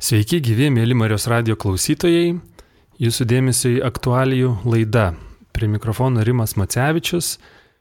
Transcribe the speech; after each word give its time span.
Sveiki, 0.00 0.38
gyvi, 0.40 0.70
mėly 0.72 0.94
Marijos 0.96 1.26
radio 1.28 1.52
klausytojai. 1.60 2.30
Jūsų 3.04 3.24
dėmesio 3.28 3.68
į 3.74 3.80
aktualijų 3.84 4.54
laidą. 4.64 5.10
Prie 5.52 5.66
mikrofono 5.68 6.22
Rimas 6.24 6.54
Macevičius. 6.56 7.34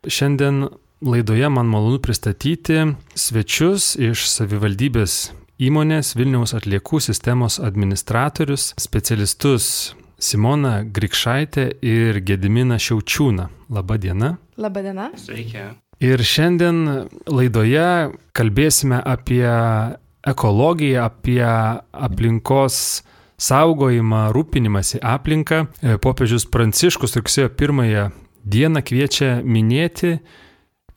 Šiandien 0.04 0.66
laidoje 1.00 1.48
man 1.48 1.70
malonu 1.72 2.02
pristatyti 2.04 2.82
svečius 3.16 3.94
iš 3.96 4.26
savivaldybės 4.34 5.16
įmonės 5.64 6.12
Vilniaus 6.20 6.52
atliekų 6.60 7.00
sistemos 7.08 7.56
administratorius, 7.64 8.74
specialistus 8.76 9.70
Simona 10.20 10.82
Grikšaitė 10.84 11.70
ir 11.80 12.20
Gedimina 12.20 12.82
Šiaučiūna. 12.84 13.48
Labadiena. 13.72 14.34
Labadiena. 14.60 15.08
Sveiki. 15.16 15.70
Ir 16.04 16.28
šiandien 16.28 16.84
laidoje 17.32 17.88
kalbėsime 18.36 19.00
apie 19.08 19.48
ekologiją, 20.28 21.06
apie 21.06 21.46
aplinkos 21.92 23.04
saugojimą, 23.40 24.32
rūpinimąsi 24.36 25.00
aplinką. 25.02 25.66
E, 25.82 25.98
popiežius 25.98 26.46
Pranciškus 26.46 27.16
rugsėjo 27.16 27.50
pirmąją 27.50 28.10
dieną 28.44 28.84
kviečia 28.84 29.40
minėti 29.44 30.18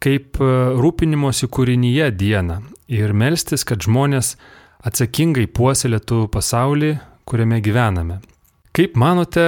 kaip 0.03 0.41
e, 0.41 0.51
rūpinimosi 0.83 1.49
kūrinyje 1.53 2.11
dieną 2.19 2.59
ir 2.93 3.15
melstis, 3.17 3.65
kad 3.69 3.83
žmonės 3.85 4.35
atsakingai 4.83 5.47
puoselėtų 5.55 6.27
pasaulį, 6.35 6.97
kuriame 7.29 7.61
gyvename. 7.63 8.19
Kaip 8.75 8.97
manote, 8.99 9.45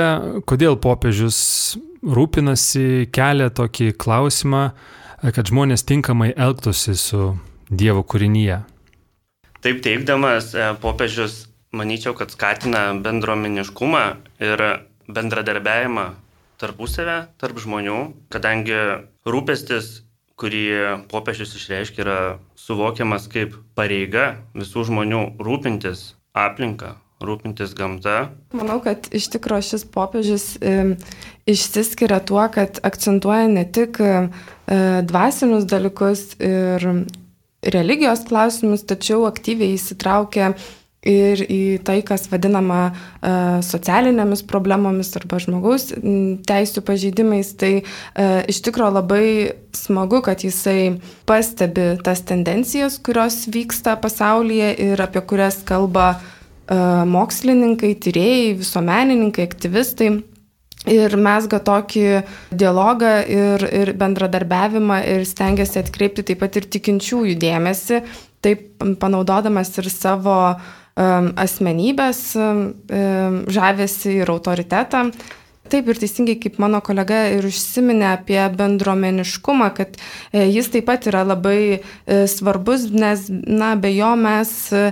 kodėl 0.46 0.76
popiežius 0.78 1.38
rūpinasi, 2.04 3.08
kelia 3.14 3.48
tokį 3.50 3.94
klausimą, 3.98 4.68
e, 4.70 5.32
kad 5.34 5.50
žmonės 5.50 5.86
tinkamai 5.88 6.32
elgtųsi 6.36 6.94
su 6.98 7.34
Dievo 7.74 8.04
kūrinyje? 8.06 8.60
Taip 9.64 9.78
teikdamas, 9.80 10.50
e, 10.52 10.64
popiežius, 10.76 11.46
manyčiau, 11.72 12.12
kad 12.12 12.28
skatina 12.28 12.90
bendruomeniškumą 13.00 14.02
ir 14.44 14.62
bendradarbiavimą 15.08 16.04
tarpusavę, 16.60 17.14
tarp 17.40 17.62
žmonių, 17.62 18.00
kadangi 18.28 18.76
rūpestis, 19.24 20.02
kurį 20.36 20.66
popiežius 21.08 21.54
išreiškia, 21.56 22.04
yra 22.04 22.18
suvokiamas 22.60 23.24
kaip 23.32 23.56
pareiga 23.78 24.34
visų 24.52 24.84
žmonių 24.90 25.22
rūpintis 25.40 26.10
aplinką, 26.36 26.98
rūpintis 27.24 27.72
gamta. 27.78 28.34
Manau, 28.52 28.80
kad 28.84 29.08
iš 29.16 29.30
tikrųjų 29.32 29.68
šis 29.70 29.88
popiežius 29.96 30.48
e, 30.60 30.76
išsiskiria 31.48 32.20
tuo, 32.20 32.44
kad 32.52 32.84
akcentuoja 32.84 33.48
ne 33.48 33.64
tik 33.64 33.96
e, 34.04 34.14
dvasinius 35.08 35.64
dalykus 35.72 36.34
ir 36.36 36.90
religijos 37.72 38.24
klausimus, 38.28 38.84
tačiau 38.86 39.24
aktyviai 39.28 39.76
įsitraukia 39.78 40.54
ir 41.04 41.42
į 41.44 41.60
tai, 41.84 41.98
kas 42.06 42.26
vadinama 42.32 42.80
uh, 42.88 43.60
socialinėmis 43.64 44.44
problemomis 44.48 45.12
arba 45.18 45.38
žmogaus 45.42 45.90
teisų 46.48 46.84
pažeidimais. 46.86 47.52
Tai 47.60 47.72
uh, 47.80 48.40
iš 48.50 48.62
tikrųjų 48.64 48.96
labai 48.96 49.26
smagu, 49.76 50.22
kad 50.24 50.44
jisai 50.46 50.96
pastebi 51.28 51.92
tas 52.04 52.24
tendencijas, 52.24 52.98
kurios 53.04 53.44
vyksta 53.52 53.98
pasaulyje 54.00 54.72
ir 54.88 55.04
apie 55.04 55.20
kurias 55.28 55.60
kalba 55.68 56.14
uh, 56.16 57.04
mokslininkai, 57.08 57.94
tyrėjai, 58.00 58.54
visuomenininkai, 58.62 59.50
aktyvistai 59.50 60.14
ir 60.90 61.16
mesga 61.16 61.60
tokį 61.64 62.06
dialogą 62.52 63.12
ir, 63.30 63.66
ir 63.82 63.92
bendradarbiavimą 64.00 65.00
ir 65.14 65.26
stengiasi 65.28 65.80
atkreipti 65.82 66.26
taip 66.30 66.42
pat 66.44 66.58
ir 66.60 66.68
tikinčiųjų 66.76 67.36
dėmesį, 67.40 68.02
taip 68.44 68.84
panaudodamas 69.00 69.72
ir 69.80 69.88
savo 69.92 70.36
um, 70.52 71.30
asmenybės 71.40 72.26
um, 72.36 72.66
žavesi 73.48 74.20
ir 74.20 74.34
autoritetą. 74.34 75.08
Taip 75.72 75.86
ir 75.88 75.96
teisingai, 75.96 76.34
kaip 76.42 76.58
mano 76.60 76.82
kolega 76.84 77.22
ir 77.32 77.46
užsiminė 77.48 78.10
apie 78.10 78.40
bendruomeniškumą, 78.58 79.70
kad 79.72 79.94
e, 79.96 80.42
jis 80.52 80.68
taip 80.74 80.84
pat 80.90 81.06
yra 81.08 81.22
labai 81.24 81.60
e, 81.72 81.78
svarbus, 82.28 82.84
nes 82.92 83.24
na, 83.32 83.72
be 83.80 83.94
jo 83.94 84.10
mes 84.20 84.52
e, 84.76 84.82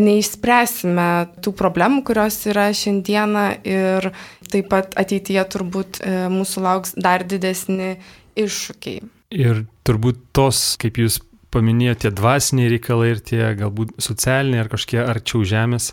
neišspręsime 0.00 1.10
tų 1.44 1.52
problemų, 1.60 2.00
kurios 2.08 2.40
yra 2.48 2.70
šiandieną 2.72 3.44
ir 3.68 4.08
taip 4.52 4.70
pat 4.72 4.96
ateityje 5.00 5.44
turbūt 5.54 6.00
mūsų 6.32 6.64
lauks 6.64 6.94
dar 6.98 7.24
didesni 7.28 7.96
iššūkiai. 8.38 9.02
Ir 9.38 9.64
turbūt 9.84 10.20
tos, 10.36 10.76
kaip 10.80 11.00
jūs 11.00 11.20
paminėjote, 11.52 12.12
dvasiniai 12.16 12.70
reikalai 12.74 13.12
ir 13.14 13.20
tie 13.24 13.42
galbūt 13.58 13.96
socialiniai 14.02 14.62
ar 14.64 14.70
kažkokie 14.72 15.00
arčiau 15.04 15.44
žemės 15.48 15.92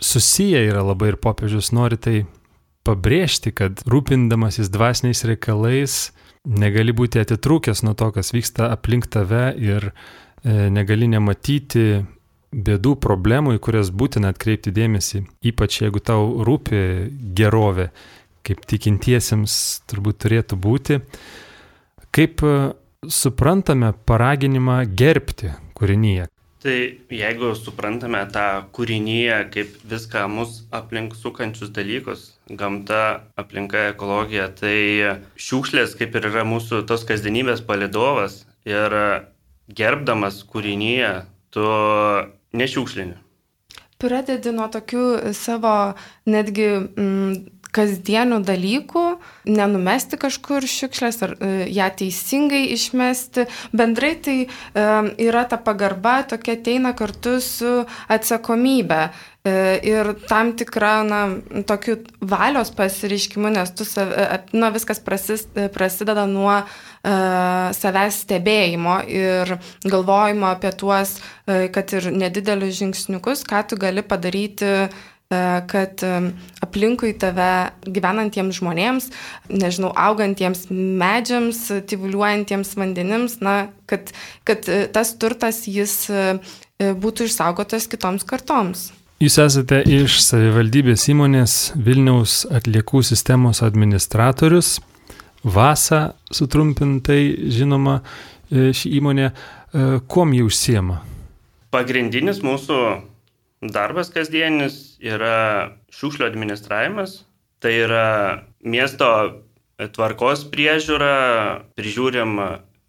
susiję 0.00 0.64
yra 0.68 0.82
labai 0.84 1.12
ir 1.12 1.20
popiežius 1.22 1.72
nori 1.76 1.98
tai 2.00 2.16
pabrėžti, 2.84 3.54
kad 3.56 3.80
rūpindamasis 3.88 4.68
dvasiniais 4.72 5.24
reikalais 5.28 5.98
negali 6.44 6.92
būti 6.92 7.22
atitrūkęs 7.22 7.84
nuo 7.86 7.94
to, 7.96 8.10
kas 8.12 8.34
vyksta 8.34 8.68
aplink 8.74 9.08
tave 9.12 9.46
ir 9.56 9.88
e, 9.88 10.68
negali 10.72 11.08
nematyti 11.08 12.04
bėdų, 12.54 12.94
problemų, 13.02 13.56
į 13.58 13.62
kurias 13.64 13.90
būtina 13.90 14.30
atkreipti 14.34 14.72
dėmesį, 14.74 15.24
ypač 15.50 15.80
jeigu 15.82 16.02
tau 16.04 16.44
rūpi 16.46 16.82
gerovė, 17.36 17.90
kaip 18.46 18.62
tikintiesiems 18.68 19.56
turbūt 19.90 20.22
turėtų 20.24 20.58
būti. 20.60 21.00
Kaip 22.14 22.44
e, 22.46 22.54
suprantame 23.10 23.90
paraginimą 24.06 24.84
gerbti 24.94 25.50
kūrinyje? 25.74 26.28
Tai 26.64 26.76
jeigu 27.12 27.50
suprantame 27.58 28.22
tą 28.32 28.46
kūrinyje 28.72 29.40
kaip 29.52 29.74
viską 29.90 30.22
mus 30.32 30.62
aplink 30.72 31.12
sukančius 31.18 31.74
dalykus, 31.76 32.30
gamta, 32.48 33.26
aplinka, 33.36 33.90
ekologija, 33.90 34.46
tai 34.48 34.78
šiukšlės 35.36 35.92
kaip 35.98 36.16
ir 36.16 36.30
yra 36.30 36.46
mūsų 36.48 36.86
tos 36.88 37.04
kasdienybės 37.04 37.60
palidovas 37.68 38.44
ir 38.64 38.96
gerbdamas 39.68 40.40
kūrinyje 40.48 41.12
tu 41.52 41.68
nešiukšlini. 42.54 43.18
Pradedi 44.02 44.50
nuo 44.52 44.66
tokių 44.72 45.34
savo 45.36 45.74
netgi 46.28 46.66
mm, 46.76 47.36
kasdienių 47.74 48.40
dalykų, 48.46 49.04
nenumesti 49.50 50.18
kažkur 50.20 50.66
šiukšlės 50.68 51.20
ar 51.26 51.34
e, 51.36 51.52
ją 51.74 51.88
teisingai 51.98 52.62
išmesti. 52.74 53.46
Bendrai 53.74 54.14
tai 54.22 54.36
e, 54.44 54.48
yra 55.26 55.44
ta 55.50 55.58
pagarba, 55.62 56.20
tokia 56.30 56.56
ateina 56.58 56.94
kartu 56.96 57.38
su 57.44 57.76
atsakomybė. 58.12 59.02
E, 59.44 59.54
ir 59.90 60.14
tam 60.30 60.54
tikra, 60.58 60.94
na, 61.04 61.20
tokiu 61.68 61.98
valios 62.22 62.70
pasireiškimu, 62.76 63.50
nes 63.58 63.74
tu, 63.76 63.86
na, 64.56 64.70
viskas 64.74 65.02
prasis, 65.04 65.48
prasideda 65.74 66.28
nuo 66.30 66.62
savęs 67.04 68.22
stebėjimo 68.24 68.94
ir 69.12 69.50
galvojimo 69.84 70.48
apie 70.48 70.70
tuos, 70.80 71.18
uh, 71.20 71.66
kad 71.74 71.92
ir 71.92 72.08
nedidelius 72.16 72.78
žingsniukus, 72.78 73.44
ką 73.44 73.60
tu 73.68 73.76
gali 73.76 74.00
padaryti 74.00 74.70
E, 75.34 75.62
kad 75.66 76.02
e, 76.02 76.16
aplinkui 76.64 77.14
tave 77.16 77.50
gyvenantiems 77.88 78.58
žmonėms, 78.60 79.08
nežinau, 79.48 79.92
augantiems 79.96 80.66
medžiams, 80.70 81.62
tyvuliuojantiems 81.88 82.74
vandenims, 82.76 83.38
na, 83.44 83.54
kad, 83.90 84.12
kad 84.44 84.68
e, 84.68 84.84
tas 84.92 85.14
turtas 85.16 85.64
jis 85.70 85.96
būtų 86.78 87.30
išsaugotas 87.30 87.88
kitoms 87.88 88.26
kartoms. 88.28 88.90
Jūs 89.22 89.38
esate 89.40 89.78
iš 89.88 90.18
savivaldybės 90.26 91.06
įmonės 91.08 91.54
Vilniaus 91.78 92.42
atliekų 92.52 93.00
sistemos 93.06 93.62
administratorius. 93.64 94.76
Vasa 95.44 96.14
sutrumpintai 96.32 97.50
žinoma 97.52 98.00
ši 98.50 98.94
įmonė. 98.98 99.30
Kuom 100.08 100.32
jį 100.32 100.44
užsiema? 100.46 101.00
Pagrindinis 101.74 102.38
mūsų 102.46 102.78
darbas 103.74 104.12
kasdienis 104.14 104.96
yra 105.02 105.74
šiukšlių 105.94 106.28
administravimas, 106.28 107.24
tai 107.58 107.72
yra 107.82 108.06
miesto 108.62 109.08
tvarkos 109.78 110.44
priežiūra, 110.52 111.14
prižiūrim 111.74 112.38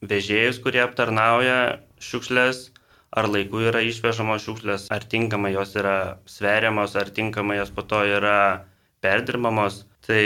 vežėjus, 0.05 0.61
kurie 0.61 0.83
aptarnauja 0.83 1.79
šiukšlės, 2.03 2.69
ar 3.15 3.29
laiku 3.31 3.63
yra 3.65 3.81
išvežamos 3.87 4.45
šiukšlės, 4.45 4.89
ar 4.93 5.07
tinkamai 5.09 5.55
jos 5.55 5.73
yra 5.79 5.97
sveriamos, 6.29 6.95
ar 6.99 7.09
tinkamai 7.09 7.57
jos 7.61 7.71
po 7.73 7.85
to 7.87 8.03
yra 8.05 8.67
perdirbamos. 9.01 9.85
Tai 10.05 10.25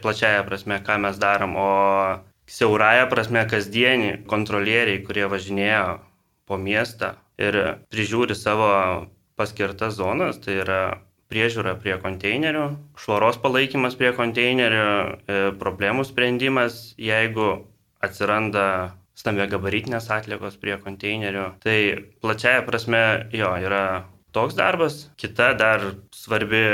plačiaja 0.00 0.44
prasme, 0.46 0.80
ką 0.84 0.98
mes 1.04 1.18
darom, 1.20 1.56
o 1.60 1.70
siauraja 2.48 3.08
prasme 3.10 3.44
kasdienį 3.48 4.24
kontrolieriai, 4.30 5.02
kurie 5.04 5.26
važinėjo 5.28 5.98
po 6.48 6.56
miestą 6.56 7.14
ir 7.38 7.58
prižiūri 7.92 8.36
savo 8.36 8.70
paskirtas 9.38 9.98
zonas, 9.98 10.40
tai 10.42 10.58
yra 10.64 10.80
priežiūra 11.28 11.76
prie 11.82 11.98
konteinerių, 12.00 12.64
švaros 12.98 13.36
palaikymas 13.42 13.98
prie 14.00 14.14
konteinerių, 14.16 14.86
e, 15.28 15.40
problemų 15.60 16.06
sprendimas, 16.08 16.94
jeigu 16.96 17.50
atsiranda 18.00 18.96
stambia 19.18 19.48
gabaritinės 19.50 20.08
atliekos 20.14 20.56
prie 20.62 20.78
konteinerių. 20.80 21.44
Tai 21.60 21.78
plačiaja 22.22 22.62
prasme 22.64 23.02
jo 23.34 23.50
yra 23.60 24.06
toks 24.32 24.56
darbas. 24.56 25.08
Kita 25.20 25.52
dar 25.58 25.84
svarbi 26.14 26.64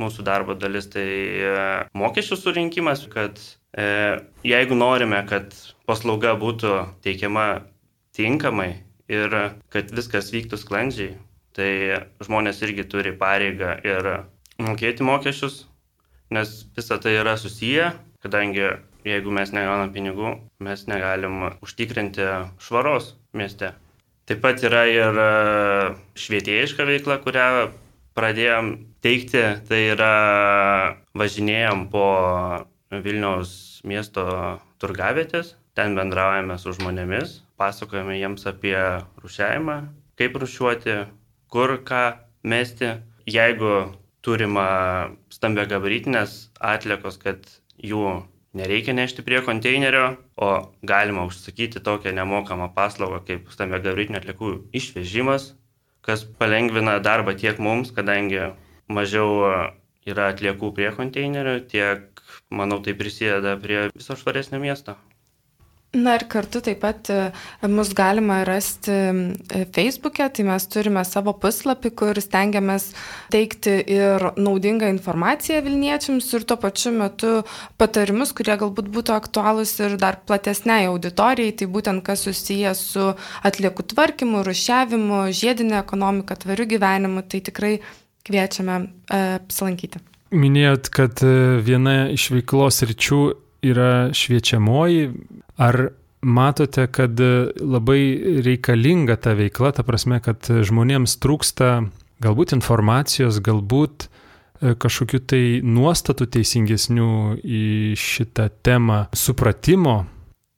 mūsų 0.00 0.24
darbo 0.26 0.56
dalis 0.56 0.88
tai 0.92 1.04
e, 1.04 1.56
mokesčių 1.98 2.38
surinkimas, 2.38 3.04
kad 3.12 3.40
e, 3.76 4.20
jeigu 4.46 4.78
norime, 4.78 5.20
kad 5.28 5.52
paslauga 5.88 6.34
būtų 6.40 6.74
teikiama 7.04 7.64
tinkamai 8.16 8.70
ir 9.12 9.36
kad 9.72 9.92
viskas 9.92 10.32
vyktų 10.32 10.60
sklandžiai, 10.60 11.16
tai 11.56 11.72
žmonės 12.24 12.62
irgi 12.64 12.86
turi 12.88 13.12
pareigą 13.16 13.76
ir 13.84 14.08
mokėti 14.62 15.04
mokesčius, 15.04 15.66
nes 16.32 16.62
visa 16.76 16.98
tai 17.02 17.18
yra 17.20 17.36
susiję, 17.36 17.92
kadangi 18.24 18.64
jeigu 19.04 19.34
mes 19.34 19.52
negaunam 19.52 19.92
pinigų, 19.92 20.36
mes 20.62 20.86
negalim 20.88 21.48
užtikrinti 21.64 22.28
švaros 22.62 23.14
mieste. 23.36 23.72
Taip 24.28 24.38
pat 24.44 24.62
yra 24.62 24.84
ir 24.86 25.18
e, 25.18 25.30
švietėjiška 26.22 26.86
veikla, 26.86 27.18
kurią 27.24 27.46
pradėjom 28.16 28.72
teikti, 29.04 29.42
tai 29.68 29.80
yra 29.92 30.12
važinėjom 31.18 31.86
po 31.92 32.06
Vilniaus 32.92 33.80
miesto 33.88 34.24
turgavietės, 34.82 35.54
ten 35.76 35.96
bendraujame 35.96 36.58
su 36.60 36.74
žmonėmis, 36.76 37.40
pasakojame 37.60 38.18
jiems 38.18 38.44
apie 38.50 38.76
rušiavimą, 39.22 39.78
kaip 40.20 40.36
rušiuoti, 40.42 40.98
kur 41.52 41.78
ką 41.86 42.04
mesti. 42.44 42.98
Jeigu 43.22 43.94
turima 44.26 44.66
stambia 45.30 45.64
gabarytinės 45.70 46.50
atliekos, 46.58 47.18
kad 47.22 47.46
jų 47.78 48.22
nereikia 48.58 48.94
nešti 48.96 49.24
prie 49.24 49.40
konteinerio, 49.46 50.16
o 50.36 50.50
galima 50.82 51.24
užsakyti 51.28 51.80
tokią 51.84 52.12
nemokamą 52.16 52.72
paslaugą 52.74 53.22
kaip 53.28 53.50
stambia 53.54 53.80
gabarytinių 53.82 54.20
atliekų 54.20 54.52
išvežimas, 54.76 55.52
kas 56.06 56.24
palengvina 56.42 56.98
darbą 57.06 57.34
tiek 57.42 57.60
mums, 57.62 57.92
kadangi 57.98 58.40
mažiau 58.98 59.30
yra 60.12 60.28
atliekų 60.32 60.72
prie 60.78 60.90
konteinerio, 60.96 61.58
tiek, 61.74 62.22
manau, 62.50 62.80
tai 62.86 62.94
prisideda 62.98 63.54
prie 63.62 63.86
viso 63.94 64.16
švaresnio 64.18 64.60
miesto. 64.62 64.96
Na 65.92 66.14
ir 66.16 66.22
kartu 66.24 66.62
taip 66.64 66.78
pat 66.80 67.08
e, 67.12 67.16
mus 67.68 67.90
galima 67.92 68.38
rasti 68.48 68.92
e, 68.92 69.64
Facebook'e, 69.76 70.24
tai 70.32 70.44
mes 70.48 70.64
turime 70.72 71.02
savo 71.04 71.34
puslapį, 71.36 71.90
kur 72.00 72.16
stengiamės 72.16 72.86
teikti 73.34 73.74
ir 73.92 74.24
naudingą 74.40 74.88
informaciją 74.88 75.60
Vilniečiams 75.66 76.30
ir 76.32 76.46
tuo 76.48 76.56
pačiu 76.62 76.94
metu 76.96 77.32
patarimus, 77.76 78.32
kurie 78.32 78.56
galbūt 78.62 78.88
būtų 78.94 79.12
aktualūs 79.18 79.74
ir 79.84 79.98
dar 80.00 80.16
platesniai 80.24 80.88
auditorijai, 80.88 81.52
tai 81.60 81.68
būtent 81.76 82.00
kas 82.06 82.24
susijęs 82.24 82.80
su 82.94 83.10
atliekų 83.44 83.84
tvarkymu, 83.92 84.40
rušiavimu, 84.48 85.26
žiedinė 85.28 85.76
ekonomika, 85.82 86.40
tvariu 86.40 86.70
gyvenimu, 86.72 87.20
tai 87.28 87.44
tikrai 87.44 87.74
kviečiame 88.24 88.80
e, 88.80 89.22
apsilankyti. 89.42 90.00
Minėjot, 90.32 90.88
kad 90.88 91.20
viena 91.68 92.06
iš 92.08 92.30
veiklos 92.32 92.80
ryčių 92.88 93.22
yra 93.68 94.08
šviečiamoji, 94.16 95.10
Ar 95.60 95.90
matote, 96.22 96.86
kad 96.86 97.18
labai 97.60 98.02
reikalinga 98.46 99.18
ta 99.20 99.34
veikla, 99.36 99.72
ta 99.76 99.84
prasme, 99.86 100.20
kad 100.22 100.46
žmonėms 100.46 101.18
trūksta 101.22 101.74
galbūt 102.22 102.54
informacijos, 102.56 103.40
galbūt 103.42 104.06
e, 104.06 104.74
kažkokiu 104.78 105.20
tai 105.26 105.42
nuostatų 105.66 106.28
teisingesnių 106.36 107.10
į 107.42 107.64
šitą 107.98 108.48
temą, 108.64 109.04
supratimo, 109.16 110.04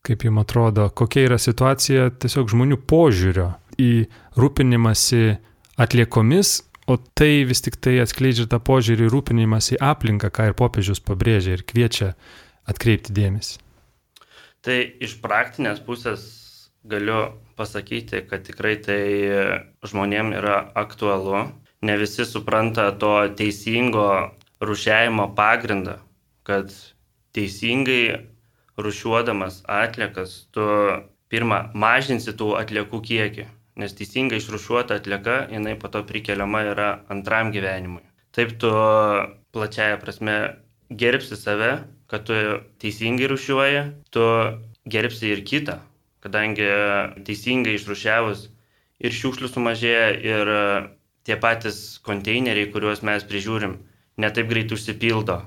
kaip 0.04 0.26
jums 0.26 0.44
atrodo, 0.44 0.90
kokia 0.92 1.24
yra 1.30 1.40
situacija 1.40 2.10
tiesiog 2.20 2.52
žmonių 2.52 2.80
požiūrio 2.84 3.54
į 3.80 4.06
rūpinimąsi 4.36 5.38
atliekomis, 5.80 6.58
o 6.84 6.98
tai 7.16 7.46
vis 7.48 7.64
tik 7.64 7.80
tai 7.80 7.96
atskleidžia 8.04 8.44
tą 8.52 8.60
požiūrį 8.60 9.08
rūpinimąsi 9.08 9.80
aplinką, 9.80 10.28
ką 10.28 10.50
ir 10.50 10.58
popiežius 10.58 11.00
pabrėžia 11.00 11.56
ir 11.56 11.64
kviečia 11.64 12.12
atkreipti 12.68 13.16
dėmesį. 13.16 13.63
Tai 14.64 14.76
iš 15.04 15.18
praktinės 15.20 15.82
pusės 15.84 16.22
galiu 16.88 17.34
pasakyti, 17.58 18.22
kad 18.28 18.46
tikrai 18.46 18.78
tai 18.80 19.02
žmonėm 19.84 20.32
yra 20.38 20.60
aktualu. 20.80 21.50
Ne 21.84 21.96
visi 22.00 22.24
supranta 22.24 22.88
to 22.96 23.12
teisingo 23.36 24.06
rušiavimo 24.64 25.28
pagrindą, 25.36 25.98
kad 26.48 26.72
teisingai 27.36 28.24
rušiuodamas 28.80 29.60
atliekas 29.68 30.46
tu 30.54 30.64
pirmą 31.28 31.60
mažinsi 31.76 32.32
tų 32.32 32.54
atliekų 32.60 33.00
kiekį, 33.08 33.46
nes 33.80 33.96
teisingai 33.98 34.40
išrušiuota 34.40 34.96
atlieka 35.00 35.42
jinai 35.52 35.76
po 35.80 35.90
to 35.92 36.04
prikeliama 36.08 36.64
yra 36.72 36.88
antram 37.12 37.52
gyvenimui. 37.52 38.04
Taip 38.34 38.56
tu 38.62 38.70
plačiaja 39.54 40.00
prasme 40.00 40.38
gerbsi 40.90 41.36
save 41.38 41.74
kad 42.10 42.26
tu 42.28 42.36
teisingai 42.82 43.28
rušiuoji, 43.30 43.82
tu 44.14 44.24
gerbsi 44.90 45.32
ir 45.32 45.44
kitą, 45.46 45.78
kadangi 46.24 46.68
teisingai 47.24 47.76
išrušiavus 47.78 48.48
ir 49.04 49.16
šiukšlių 49.16 49.50
sumažėja, 49.50 50.12
ir 50.24 50.52
tie 51.24 51.36
patys 51.40 51.98
konteineriai, 52.04 52.70
kuriuos 52.72 53.02
mes 53.06 53.24
prižiūrim, 53.26 53.78
netaip 54.20 54.48
greit 54.50 54.72
užsipildo. 54.72 55.40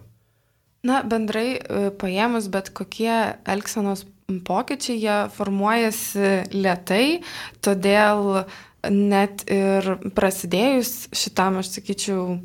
Na, 0.87 1.01
bendrai 1.03 1.57
e, 1.57 1.89
paėmus, 1.99 2.49
bet 2.53 2.69
kokie 2.75 3.11
elgsenos 3.49 4.05
pokyčiai, 4.47 4.97
jie 5.01 5.17
formuojasi 5.33 6.31
lietai, 6.53 7.21
todėl 7.65 8.43
net 8.91 9.43
ir 9.51 9.97
prasidėjus 10.15 11.09
šitam, 11.15 11.59
aš 11.61 11.73
sakyčiau, 11.77 12.37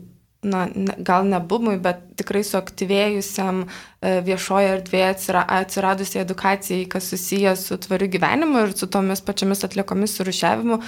na, 0.43 0.67
gal 0.99 1.27
ne 1.31 1.39
bumui, 1.39 1.77
bet 1.83 2.03
tikrai 2.19 2.43
suaktyvėjusiam 2.47 3.63
e, 3.63 4.19
viešoje 4.27 4.75
erdvėje 4.77 5.39
atsiradusiai 5.43 6.25
edukacijai, 6.25 6.87
kas 6.91 7.13
susijęs 7.13 7.67
su 7.71 7.79
tvariu 7.87 8.11
gyvenimu 8.11 8.67
ir 8.67 8.77
su 8.77 8.91
tomis 8.91 9.23
pačiamis 9.23 9.63
atliekomis 9.69 10.17
surušiavimu, 10.19 10.81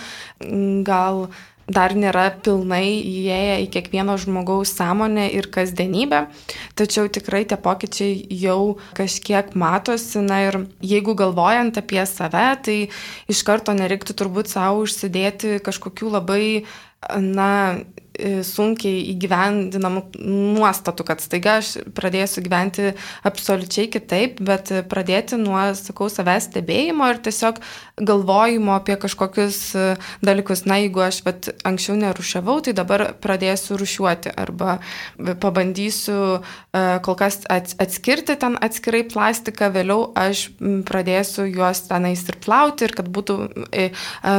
gal 0.86 1.28
dar 1.70 1.94
nėra 1.96 2.26
pilnai 2.44 3.00
įėję 3.00 3.54
į 3.62 3.68
kiekvieno 3.72 4.18
žmogaus 4.20 4.74
sąmonę 4.76 5.30
ir 5.32 5.48
kasdienybę, 5.54 6.26
tačiau 6.76 7.08
tikrai 7.08 7.44
tie 7.48 7.56
pokyčiai 7.56 8.18
jau 8.42 8.76
kažkiek 8.98 9.54
matosi. 9.56 10.20
Na 10.24 10.42
ir 10.48 10.60
jeigu 10.84 11.14
galvojant 11.16 11.78
apie 11.80 12.02
save, 12.10 12.46
tai 12.66 12.78
iš 13.32 13.44
karto 13.46 13.72
nereiktų 13.76 14.18
turbūt 14.18 14.52
savo 14.52 14.84
užsidėti 14.84 15.60
kažkokių 15.64 16.12
labai 16.18 16.44
na, 17.20 17.50
sunkiai 18.46 19.02
įgyvendinamų 19.14 20.02
nuostatų, 20.22 21.06
kad 21.08 21.22
staiga 21.22 21.58
aš 21.60 21.74
pradėsiu 21.96 22.44
gyventi 22.44 22.92
absoliučiai 23.26 23.88
kitaip, 23.90 24.38
bet 24.44 24.70
pradėti 24.90 25.38
nuo, 25.40 25.58
sakau, 25.78 26.06
savęs 26.12 26.46
stebėjimo 26.50 27.08
ir 27.10 27.20
tiesiog 27.24 27.58
galvojimo 27.98 28.74
apie 28.76 28.96
kažkokius 29.00 29.58
e, 29.74 29.86
dalykus. 30.24 30.64
Na, 30.68 30.78
jeigu 30.82 31.02
aš 31.04 31.20
vat, 31.26 31.50
anksčiau 31.66 31.96
nerušiavau, 31.98 32.60
tai 32.66 32.74
dabar 32.76 33.06
pradėsiu 33.22 33.78
rušiuoti 33.80 34.32
arba 34.38 34.78
pabandysiu 35.42 36.18
e, 36.38 36.84
kol 37.04 37.18
kas 37.18 37.42
atskirti 37.50 38.38
ten 38.40 38.58
atskirai 38.62 39.04
plastiką, 39.10 39.72
vėliau 39.74 40.08
aš 40.18 40.48
pradėsiu 40.86 41.48
juos 41.50 41.84
tenais 41.88 42.22
ir 42.28 42.38
plauti 42.44 42.86
ir 42.86 42.94
kad 42.94 43.10
būtų 43.10 43.38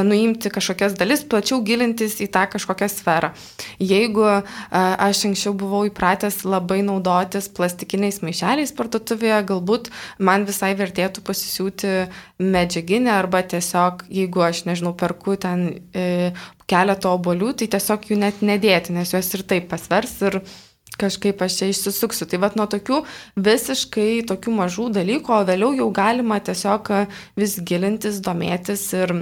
nuimti 0.06 0.52
kažkokias 0.52 0.96
dalis, 0.98 1.24
plačiau 1.28 1.60
gilintis 1.64 2.20
į 2.24 2.30
tą 2.32 2.46
kažkokią 2.56 2.88
sferą. 2.92 3.32
Jeigu 3.82 4.24
aš 4.70 5.22
anksčiau 5.30 5.54
buvau 5.58 5.84
įpratęs 5.88 6.42
labai 6.46 6.82
naudotis 6.86 7.48
plastikiniais 7.56 8.22
maišeliais 8.24 8.74
parduotuvėje, 8.76 9.40
galbūt 9.50 9.90
man 10.18 10.46
visai 10.48 10.74
vertėtų 10.78 11.24
pasisiūti 11.26 11.94
medžiaginę 12.42 13.12
arba 13.14 13.42
tiesiog, 13.46 14.06
jeigu 14.12 14.44
aš 14.46 14.64
nežinau, 14.68 14.94
perku 14.98 15.36
ten 15.40 15.66
e, 15.94 16.32
keletą 16.70 17.14
obolių, 17.16 17.54
tai 17.58 17.70
tiesiog 17.76 18.10
jų 18.10 18.20
net 18.22 18.42
nedėti, 18.44 18.94
nes 18.96 19.12
juos 19.14 19.32
ir 19.36 19.44
taip 19.48 19.68
pasvers 19.70 20.16
ir 20.26 20.40
kažkaip 21.00 21.42
aš 21.44 21.58
čia 21.60 21.70
išsisuksiu. 21.72 22.28
Tai 22.28 22.40
vad 22.44 22.56
nuo 22.58 22.66
tokių 22.70 23.02
visiškai 23.48 24.26
tokių 24.28 24.54
mažų 24.60 24.90
dalykų, 24.96 25.32
o 25.32 25.42
vėliau 25.48 25.74
jau 25.76 25.90
galima 25.94 26.40
tiesiog 26.40 26.92
vis 27.38 27.58
gilintis, 27.68 28.22
domėtis 28.24 28.88
ir 28.96 29.14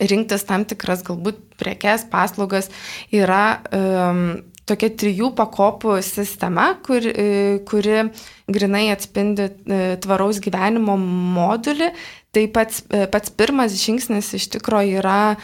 rinktis 0.00 0.46
tam 0.48 0.64
tikras 0.68 1.04
galbūt 1.06 1.42
prekes, 1.60 2.06
paslaugas 2.10 2.70
yra 3.12 3.60
um, 3.74 4.24
tokia 4.68 4.90
trijų 4.94 5.32
pakopų 5.38 5.96
sistema, 6.06 6.72
kur, 6.84 7.02
e, 7.04 7.62
kuri 7.68 8.08
grinai 8.52 8.88
atspindi 8.94 9.48
e, 9.48 9.80
tvaraus 10.02 10.40
gyvenimo 10.42 10.96
modulį. 11.00 11.92
Tai 12.32 12.46
pats, 12.54 12.84
e, 12.88 13.06
pats 13.12 13.34
pirmas 13.34 13.74
žingsnis 13.76 14.32
iš 14.38 14.48
tikrųjų 14.54 15.02
yra 15.02 15.34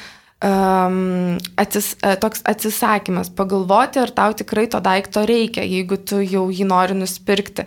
um, 0.40 1.36
atsis, 1.60 1.90
toks 2.22 2.44
atsisakymas, 2.48 3.32
pagalvoti, 3.36 4.00
ar 4.00 4.14
tau 4.14 4.36
tikrai 4.38 4.68
to 4.70 4.80
daikto 4.84 5.26
reikia, 5.28 5.66
jeigu 5.66 5.98
tu 5.98 6.22
jau 6.22 6.46
jį 6.48 6.68
nori 6.70 6.96
nusipirkti. 6.96 7.66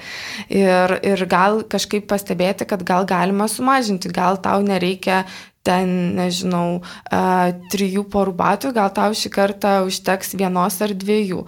Ir, 0.55 0.95
ir 1.05 1.25
gal 1.29 1.61
kažkaip 1.69 2.07
pastebėti, 2.09 2.65
kad 2.69 2.87
gal 2.87 3.05
galima 3.09 3.51
sumažinti, 3.51 4.09
gal 4.15 4.39
tau 4.41 4.63
nereikia 4.65 5.25
ten, 5.65 6.15
nežinau, 6.17 6.81
trijų 7.71 8.03
porų 8.11 8.33
batų, 8.37 8.71
gal 8.75 8.89
tau 8.95 9.13
šį 9.17 9.31
kartą 9.33 9.73
užteks 9.85 10.33
vienos 10.39 10.79
ar 10.81 10.93
dviejų. 10.97 11.43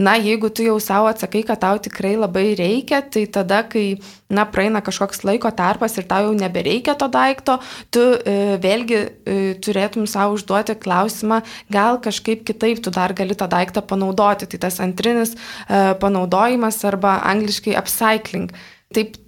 Na, 0.00 0.16
jeigu 0.16 0.50
tu 0.50 0.64
jau 0.64 0.78
savo 0.82 1.10
atsakai, 1.10 1.44
kad 1.46 1.60
tau 1.62 1.80
tikrai 1.82 2.14
labai 2.16 2.54
reikia, 2.58 3.02
tai 3.02 3.26
tada, 3.28 3.60
kai, 3.68 4.00
na, 4.32 4.46
praeina 4.48 4.80
kažkoks 4.84 5.22
laiko 5.28 5.52
tarpas 5.52 5.98
ir 6.00 6.08
tau 6.08 6.28
jau 6.28 6.34
nebereikia 6.38 6.96
to 6.98 7.10
daikto, 7.12 7.58
tu 7.94 8.04
uh, 8.16 8.56
vėlgi 8.62 9.02
uh, 9.04 9.52
turėtum 9.64 10.08
savo 10.08 10.38
užduoti 10.38 10.78
klausimą, 10.80 11.42
gal 11.72 12.00
kažkaip 12.04 12.46
kitaip 12.48 12.82
tu 12.84 12.94
dar 12.94 13.12
gali 13.16 13.36
tą 13.36 13.50
daiktą 13.52 13.84
panaudoti. 13.84 14.48
Tai 14.48 14.64
tas 14.64 14.80
antrinis 14.84 15.36
uh, 15.36 15.92
panaudojimas 16.00 16.80
arba 16.88 17.18
angliškai 17.28 17.76
upcycling. 17.76 18.52
Taip 18.96 19.18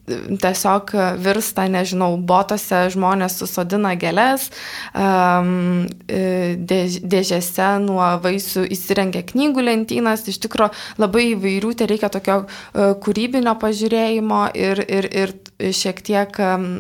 tiesiog 0.43 0.95
virsta, 1.21 1.67
nežinau, 1.71 2.15
botose 2.17 2.87
žmonės 2.95 3.39
susodina 3.41 3.95
gėlės, 4.01 4.49
um, 4.95 5.87
dėžėse 6.07 7.69
nuo 7.85 8.07
vaisių 8.25 8.67
įsirengia 8.75 9.25
knygų 9.31 9.67
lentynas, 9.67 10.27
iš 10.31 10.41
tikrųjų 10.47 10.73
labai 11.01 11.31
įvairių, 11.35 11.75
tai 11.79 11.91
reikia 11.91 12.11
tokio 12.13 12.43
uh, 12.45 12.93
kūrybinio 13.01 13.55
pažiūrėjimo 13.61 14.43
ir, 14.59 14.85
ir, 14.87 15.09
ir 15.23 15.35
šiek 15.69 16.01
tiek, 16.05 16.37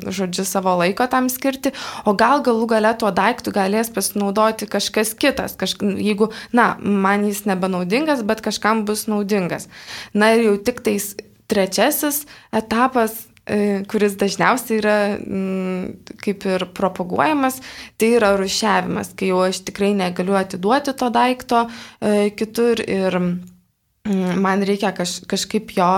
žodžiu, 0.08 0.44
savo 0.48 0.74
laiko 0.80 1.06
tam 1.10 1.28
skirti, 1.32 1.72
o 2.08 2.14
gal 2.18 2.44
galų 2.44 2.68
gale 2.70 2.92
tuo 2.98 3.12
daiktu 3.14 3.52
galės 3.54 3.92
pasinaudoti 3.92 4.68
kažkas 4.70 5.12
kitas, 5.20 5.56
kažk, 5.60 5.84
jeigu, 6.00 6.30
na, 6.56 6.72
man 6.80 7.26
jis 7.28 7.44
nebenaudingas, 7.48 8.24
bet 8.26 8.42
kažkam 8.44 8.84
bus 8.88 9.06
naudingas. 9.10 9.68
Na 10.14 10.32
ir 10.36 10.46
jau 10.48 10.56
tik 10.64 10.80
tais 10.86 11.12
trečiasis 11.50 12.22
etapas, 12.54 13.26
e, 13.46 13.82
kuris 13.90 14.16
dažniausiai 14.20 14.78
yra 14.80 14.96
mm, 15.18 16.16
kaip 16.22 16.46
ir 16.48 16.66
propaguojamas, 16.76 17.60
tai 17.98 18.14
yra 18.18 18.34
rušiavimas, 18.38 19.14
kai 19.18 19.32
jau 19.32 19.42
aš 19.46 19.64
tikrai 19.68 19.92
negaliu 19.98 20.38
atiduoti 20.38 20.96
to 20.96 21.10
daikto 21.14 21.66
e, 21.66 22.30
kitur 22.38 22.82
ir 22.86 23.18
mm, 23.20 24.40
man 24.40 24.66
reikia 24.66 24.94
kaž, 24.96 25.20
kažkaip 25.30 25.74
jo 25.76 25.92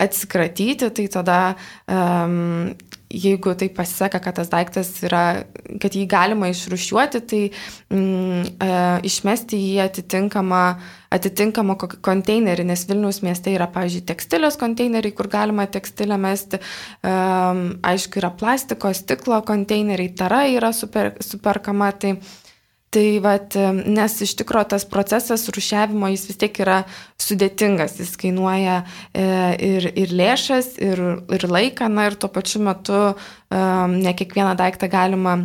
atsikratyti, 0.00 0.88
tai 0.96 1.08
tada 1.12 1.40
um, 1.84 2.72
jeigu 3.10 3.54
tai 3.58 3.68
pasiseka, 3.74 4.20
kad 4.22 4.36
tas 4.38 4.50
daiktas 4.52 4.92
yra, 5.06 5.42
kad 5.82 5.94
jį 5.96 6.06
galima 6.10 6.50
išrušiuoti, 6.50 7.20
tai 7.26 7.40
mm, 7.90 8.44
e, 8.62 8.68
išmesti 9.10 9.58
jį 9.58 9.80
atitinkamą, 9.84 10.62
atitinkamą 11.14 11.76
konteinerį, 12.06 12.68
nes 12.70 12.84
Vilniaus 12.88 13.20
mieste 13.26 13.50
yra, 13.54 13.66
pavyzdžiui, 13.74 14.04
tekstilės 14.12 14.58
konteineriai, 14.60 15.14
kur 15.16 15.30
galima 15.32 15.66
tekstilę 15.66 16.20
mesti, 16.22 16.60
e, 16.60 17.16
aišku, 17.92 18.22
yra 18.22 18.30
plastiko, 18.30 18.94
stiklo 18.94 19.42
konteineriai, 19.46 20.14
tara 20.14 20.44
yra 20.50 20.70
super, 20.76 21.16
superkama, 21.24 21.90
tai 21.98 22.14
Tai 22.90 23.04
vat, 23.22 23.54
nes 23.86 24.14
iš 24.24 24.32
tikrųjų 24.40 24.66
tas 24.72 24.84
procesas 24.90 25.44
rušiavimo 25.54 26.08
jis 26.10 26.24
vis 26.26 26.38
tiek 26.40 26.56
yra 26.58 26.80
sudėtingas, 27.22 28.00
jis 28.02 28.16
kainuoja 28.18 28.80
e, 28.82 29.26
ir, 29.62 29.86
ir 29.94 30.14
lėšas, 30.18 30.72
ir, 30.82 31.02
ir 31.30 31.46
laiką, 31.46 31.86
na 31.86 32.08
ir 32.08 32.18
tuo 32.18 32.32
pačiu 32.34 32.64
metu 32.66 32.98
e, 33.06 33.14
ne 33.94 34.14
kiekvieną 34.18 34.56
daiktą 34.58 34.90
galima 34.90 35.36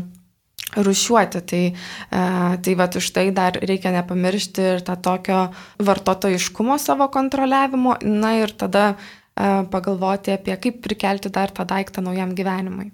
rušiuoti. 0.74 1.44
Tai, 1.54 1.62
e, 1.70 2.26
tai 2.66 2.76
va 2.82 2.90
už 2.90 3.14
tai 3.14 3.30
dar 3.30 3.62
reikia 3.62 3.94
nepamiršti 3.94 4.68
ir 4.72 4.86
tą 4.90 4.98
tokio 4.98 5.46
vartotojiškumo 5.78 6.82
savo 6.82 7.12
kontroliavimo, 7.14 8.00
na 8.10 8.40
ir 8.42 8.58
tada 8.58 8.96
pagalvoti 9.36 10.32
apie 10.32 10.56
kaip 10.58 10.82
prikelti 10.82 11.30
dar 11.30 11.54
tą 11.54 11.68
daiktą 11.68 12.02
naujam 12.02 12.34
gyvenimui. 12.34 12.90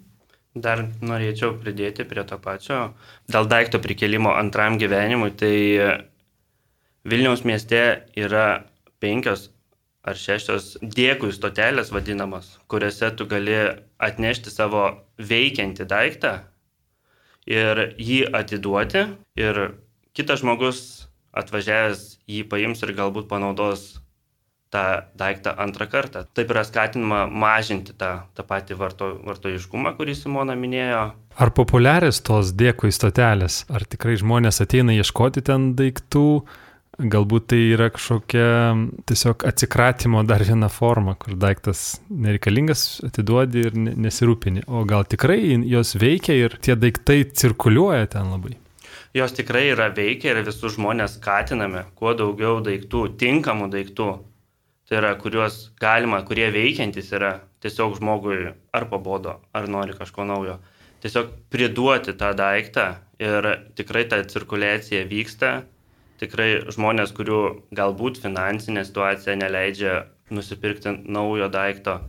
Dar 0.54 0.84
norėčiau 1.00 1.54
pridėti 1.62 2.04
prie 2.04 2.26
to 2.28 2.38
pačio. 2.38 2.80
Dėl 3.32 3.48
daikto 3.48 3.80
prikelimo 3.80 4.34
antram 4.36 4.76
gyvenimui, 4.82 5.32
tai 5.32 5.56
Vilniaus 7.08 7.46
mieste 7.48 8.04
yra 8.20 8.66
penkios 9.00 9.50
ar 10.04 10.18
šešios 10.18 10.76
dėkui 10.82 11.32
stotelės 11.34 11.94
vadinamos, 11.94 12.58
kuriuose 12.68 13.10
tu 13.16 13.26
gali 13.30 13.56
atnešti 14.02 14.52
savo 14.52 14.84
veikiantį 15.18 15.88
daiktą 15.88 16.34
ir 17.50 17.82
jį 17.98 18.26
atiduoti 18.38 19.06
ir 19.40 19.62
kitas 20.18 20.42
žmogus 20.44 20.82
atvažiavęs 21.38 22.04
jį 22.28 22.44
paims 22.52 22.84
ir 22.84 22.94
galbūt 22.98 23.30
panaudos 23.32 24.02
tą 24.72 24.84
daiktą 25.20 25.54
antrą 25.60 25.88
kartą. 25.92 26.24
Taip 26.34 26.52
yra 26.54 26.64
skatinama 26.68 27.26
mažinti 27.28 27.96
tą, 27.98 28.12
tą 28.36 28.46
patį 28.48 28.78
varto, 28.80 29.12
vartojiškumą, 29.28 29.96
kurį 30.00 30.16
Simona 30.18 30.56
minėjo. 30.60 31.04
Ar 31.42 31.54
populiarios 31.56 32.22
tos 32.24 32.54
dėkui 32.56 32.92
stotelės? 32.96 33.66
Ar 33.72 33.86
tikrai 33.88 34.18
žmonės 34.20 34.64
ateina 34.64 34.96
ieškoti 34.96 35.44
ten 35.48 35.74
daiktų? 35.80 36.26
Galbūt 37.02 37.48
tai 37.50 37.60
yra 37.72 37.88
kažkokia 37.90 38.48
tiesiog 39.10 39.46
atsikratimo 39.48 40.22
dar 40.28 40.44
viena 40.46 40.68
forma, 40.70 41.16
kur 41.18 41.38
daiktas 41.40 42.02
nereikalingas, 42.12 43.00
atiduodi 43.08 43.64
ir 43.70 43.78
nesirūpini. 43.80 44.68
O 44.68 44.84
gal 44.86 45.08
tikrai 45.10 45.40
jos 45.72 45.96
veikia 45.98 46.36
ir 46.36 46.60
tie 46.62 46.76
daiktai 46.78 47.24
cirkuliuoja 47.32 48.12
ten 48.12 48.36
labai? 48.36 48.58
Jos 49.16 49.34
tikrai 49.36 49.70
yra 49.72 49.90
veikia 49.96 50.36
ir 50.36 50.44
visus 50.46 50.76
žmonės 50.76 51.18
skatiname, 51.18 51.88
kuo 52.00 52.14
daugiau 52.16 52.60
daiktų, 52.64 53.08
tinkamų 53.20 53.72
daiktų 53.74 54.12
tai 54.92 55.00
yra, 55.00 55.14
kuriuos 55.16 55.70
galima, 55.80 56.18
kurie 56.28 56.50
veikiantis 56.52 57.14
yra, 57.16 57.38
tiesiog 57.64 57.94
žmogui 58.02 58.50
ar 58.76 58.86
pabodo, 58.92 59.38
ar 59.56 59.70
nori 59.72 59.96
kažko 59.96 60.26
naujo. 60.28 60.58
Tiesiog 61.00 61.30
priduoti 61.48 62.12
tą 62.20 62.34
daiktą 62.36 62.88
ir 63.24 63.46
tikrai 63.80 64.04
ta 64.12 64.20
cirkuliacija 64.28 65.06
vyksta, 65.08 65.52
tikrai 66.20 66.50
žmonės, 66.76 67.14
kurių 67.16 67.40
galbūt 67.72 68.20
finansinė 68.20 68.84
situacija 68.84 69.38
neleidžia 69.40 69.94
nusipirkti 70.36 70.98
naujo 71.08 71.48
daikto, 71.54 72.02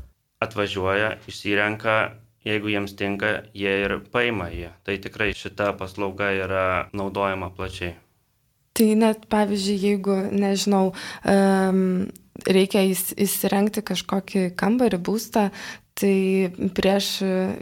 atvažiuoja, 0.43 1.21
išsirenka, 1.31 1.97
jeigu 2.43 2.73
jiems 2.73 2.97
tinka, 2.99 3.45
jie 3.55 3.77
ir 3.85 4.01
paima 4.11 4.49
jį. 4.51 4.73
Tai 4.83 4.97
tikrai 5.07 5.31
šita 5.39 5.71
paslauga 5.79 6.33
yra 6.35 6.65
naudojama 6.91 7.53
plačiai. 7.55 7.95
Tai 8.75 8.89
net, 8.99 9.29
pavyzdžiui, 9.31 9.79
jeigu, 9.85 10.19
nežinau, 10.33 10.95
um, 11.29 12.09
reikia 12.46 12.82
įsirengti 12.87 13.82
kažkokį 13.87 14.44
kambarį, 14.58 14.99
būstą, 15.06 15.49
Tai 15.92 16.49
prieš 16.72 17.06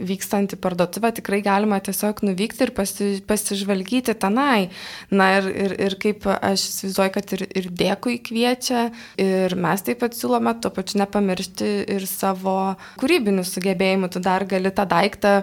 vykstant 0.07 0.53
į 0.55 0.57
parduotuvę 0.63 1.09
tikrai 1.17 1.41
galima 1.43 1.81
tiesiog 1.83 2.21
nuvykti 2.23 2.63
ir 2.63 2.71
pasi, 2.77 3.09
pasižvalgyti 3.27 4.15
tenai. 4.15 4.69
Na 5.11 5.27
ir, 5.35 5.49
ir, 5.51 5.75
ir 5.87 5.95
kaip 5.99 6.23
aš 6.31 6.63
įsivaizduoju, 6.69 7.13
kad 7.17 7.35
ir, 7.35 7.43
ir 7.59 7.67
dėkui 7.81 8.15
kviečia, 8.23 8.85
ir 9.19 9.57
mes 9.59 9.83
taip 9.83 9.99
pat 10.05 10.15
siūlome 10.15 10.55
tuo 10.63 10.71
pačiu 10.71 11.01
nepamiršti 11.03 11.71
ir 11.97 12.07
savo 12.07 12.55
kūrybinių 13.03 13.43
sugebėjimų. 13.51 14.13
Tu 14.15 14.23
dar 14.23 14.47
gali 14.47 14.71
tą 14.79 14.87
daiktą 14.95 15.35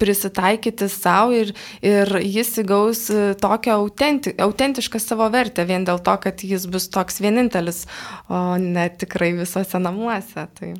prisitaikyti 0.00 0.92
savo 0.92 1.32
ir, 1.40 1.56
ir 1.80 2.16
jis 2.20 2.58
įgaus 2.60 3.06
tokią 3.40 3.80
autenti, 3.80 4.36
autentišką 4.36 5.00
savo 5.00 5.32
vertę 5.32 5.64
vien 5.64 5.88
dėl 5.88 6.04
to, 6.04 6.20
kad 6.28 6.44
jis 6.44 6.68
bus 6.68 6.92
toks 6.92 7.24
vienintelis, 7.24 7.86
o 8.28 8.50
ne 8.60 8.90
tikrai 8.92 9.32
visose 9.40 9.80
namuose. 9.80 10.44
Tai. 10.60 10.76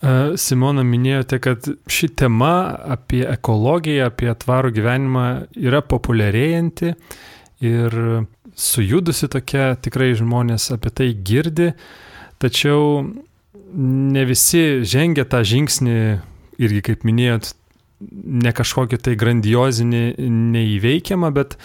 Simona, 0.00 0.80
minėjote, 0.86 1.36
kad 1.44 1.66
ši 1.90 2.08
tema 2.16 2.72
apie 2.94 3.20
ekologiją, 3.28 4.08
apie 4.08 4.32
tvarų 4.32 4.72
gyvenimą 4.78 5.24
yra 5.60 5.82
populiarėjanti 5.84 6.94
ir 7.68 7.96
sujudusi 8.56 9.28
tokia, 9.28 9.74
tikrai 9.76 10.14
žmonės 10.16 10.70
apie 10.72 10.92
tai 10.96 11.10
girdi, 11.12 11.74
tačiau 12.40 13.04
ne 13.76 14.24
visi 14.24 14.80
žengia 14.88 15.26
tą 15.28 15.42
žingsnį, 15.44 15.96
irgi 16.64 16.82
kaip 16.88 17.04
minėjot, 17.04 17.52
ne 18.00 18.56
kažkokį 18.56 19.04
tai 19.04 19.16
grandiozinį, 19.20 20.04
neįveikiamą, 20.56 21.28
bet 21.36 21.58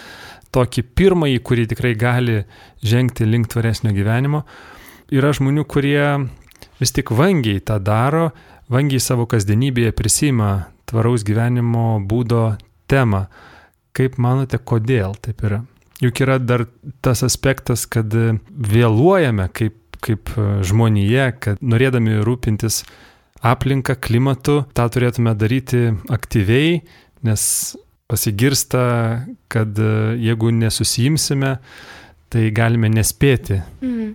tokį 0.52 0.84
pirmąjį, 0.96 1.40
kurį 1.40 1.70
tikrai 1.72 1.96
gali 1.96 2.42
žengti 2.84 3.24
link 3.24 3.48
tvaresnio 3.52 3.96
gyvenimo. 3.96 4.44
Yra 5.12 5.32
žmonių, 5.36 5.64
kurie 5.70 6.04
vis 6.80 6.92
tik 6.92 7.12
vangiai 7.16 7.60
tą 7.64 7.78
daro, 7.82 8.30
vangiai 8.72 9.00
savo 9.02 9.26
kasdienybėje 9.30 9.94
prisima 9.96 10.50
tvaraus 10.86 11.24
gyvenimo 11.26 12.00
būdo 12.06 12.56
temą. 12.90 13.26
Kaip 13.96 14.18
manote, 14.20 14.58
kodėl 14.60 15.16
taip 15.24 15.40
yra? 15.46 15.62
Juk 16.04 16.20
yra 16.20 16.36
dar 16.38 16.66
tas 17.00 17.22
aspektas, 17.24 17.86
kad 17.88 18.12
vėluojame 18.12 19.48
kaip, 19.56 19.78
kaip 20.04 20.32
žmonėje, 20.68 21.30
kad 21.40 21.62
norėdami 21.64 22.20
rūpintis 22.26 22.82
aplinką, 23.46 23.96
klimatu, 24.00 24.64
tą 24.76 24.86
turėtume 24.92 25.32
daryti 25.38 25.88
aktyviai, 26.12 26.82
nes 27.24 27.42
pasigirsta, 28.06 28.82
kad 29.48 29.80
jeigu 30.20 30.52
nesusijimsime, 30.52 31.56
tai 32.30 32.50
galime 32.54 32.92
nespėti. 32.92 33.62
Mhm. 33.80 34.12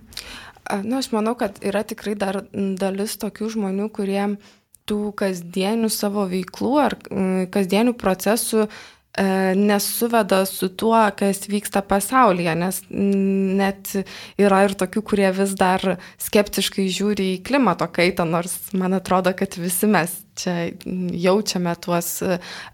Na, 0.70 0.98
aš 1.02 1.10
manau, 1.14 1.34
kad 1.38 1.58
yra 1.64 1.82
tikrai 1.82 2.14
dar 2.18 2.42
dalis 2.52 3.18
tokių 3.20 3.50
žmonių, 3.56 3.90
kurie 3.94 4.24
tų 4.88 5.12
kasdienių 5.18 5.90
savo 5.92 6.26
veiklų 6.30 6.72
ar 6.82 6.98
kasdienių 7.54 7.94
procesų 7.98 8.66
nesuveda 9.54 10.46
su 10.48 10.70
tuo, 10.72 10.96
kas 11.16 11.44
vyksta 11.48 11.82
pasaulyje, 11.84 12.54
nes 12.56 12.78
net 12.88 13.90
yra 14.40 14.62
ir 14.64 14.72
tokių, 14.80 15.02
kurie 15.04 15.28
vis 15.36 15.52
dar 15.58 15.98
skeptiškai 16.22 16.86
žiūri 16.88 17.26
į 17.34 17.42
klimato 17.44 17.84
kaitą, 17.92 18.24
nors 18.24 18.56
man 18.72 18.96
atrodo, 18.96 19.34
kad 19.36 19.58
visi 19.60 19.90
mes 19.90 20.16
čia 20.40 20.72
jaučiame 21.26 21.76
tuos 21.84 22.22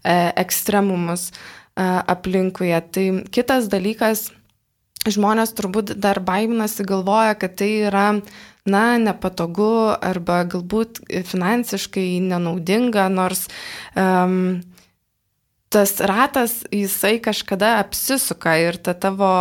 ekstremumus 0.05 1.33
aplinkuje. 1.75 2.81
Tai 2.91 3.05
kitas 3.35 3.67
dalykas, 3.71 4.29
žmonės 5.07 5.53
turbūt 5.55 5.93
dar 6.01 6.19
baiminasi, 6.19 6.83
galvoja, 6.87 7.37
kad 7.39 7.55
tai 7.61 7.69
yra, 7.87 8.07
na, 8.67 8.83
nepatogu 8.99 9.95
arba 9.95 10.43
galbūt 10.49 10.99
finansiškai 11.29 12.19
nenaudinga, 12.25 13.07
nors 13.13 13.47
um, 13.95 14.59
tas 15.69 15.99
ratas, 16.01 16.63
jisai 16.73 17.19
kažkada 17.21 17.77
apsisuka 17.79 18.55
ir 18.57 18.79
ta 18.81 18.95
tavo, 18.97 19.31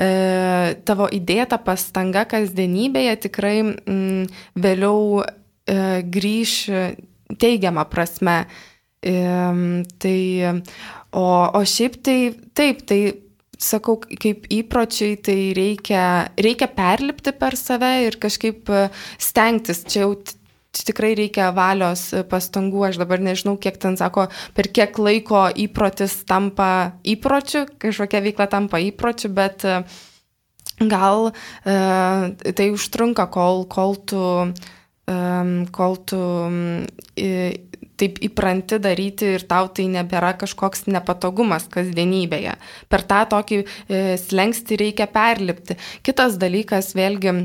e, 0.00 0.08
tavo 0.88 1.08
įdėta 1.12 1.58
pastanga 1.60 2.24
kasdienybėje 2.28 3.16
tikrai 3.28 3.58
mm, 3.62 4.30
vėliau 4.56 5.20
e, 5.20 5.26
grįž 6.16 6.56
teigiamą 7.36 7.84
prasme. 7.92 8.38
E, 9.04 9.14
tai, 10.00 10.18
o, 11.12 11.26
o 11.52 11.60
šiaip 11.60 12.00
tai 12.00 12.18
taip, 12.56 12.80
tai 12.88 13.00
sakau, 13.58 13.98
kaip 14.00 14.46
įpročiai, 14.52 15.16
tai 15.20 15.38
reikia, 15.56 16.32
reikia 16.40 16.68
perlipti 16.72 17.32
per 17.36 17.56
save 17.58 17.92
ir 18.06 18.18
kažkaip 18.22 18.68
e, 18.70 18.88
stengtis. 19.22 19.84
Čia 19.88 20.04
jau 20.04 20.16
tikrai 20.76 21.14
reikia 21.18 21.50
valios 21.56 22.10
e, 22.12 22.22
pastangų. 22.28 22.84
Aš 22.90 23.00
dabar 23.00 23.22
nežinau, 23.24 23.56
kiek 23.60 23.78
ten 23.82 23.96
sako, 23.98 24.28
per 24.56 24.68
kiek 24.68 24.98
laiko 25.00 25.46
įprotis 25.66 26.20
tampa 26.28 26.98
įpročiu, 27.06 27.66
kažkokia 27.80 28.24
veikla 28.28 28.48
tampa 28.52 28.80
įpročiu, 28.84 29.32
bet 29.36 29.64
e, 29.64 29.80
gal 30.84 31.30
e, 31.30 32.52
tai 32.52 32.70
užtrunka, 32.74 33.28
kol, 33.32 33.64
kol 33.72 33.96
tu, 34.04 34.24
e, 35.08 35.16
kol 35.72 35.96
tu 36.04 36.20
e, 37.16 37.32
taip 38.00 38.20
įpranti 38.24 38.78
daryti 38.82 39.34
ir 39.36 39.46
tau 39.48 39.68
tai 39.72 39.88
nebėra 39.92 40.34
kažkoks 40.40 40.86
nepatogumas 40.90 41.68
kasdienybėje. 41.72 42.56
Per 42.92 43.06
tą 43.08 43.22
tokį 43.34 43.60
e, 43.62 44.02
slengsti 44.20 44.80
reikia 44.80 45.08
perlipti. 45.10 45.78
Kitas 46.06 46.40
dalykas, 46.40 46.94
vėlgi, 46.96 47.38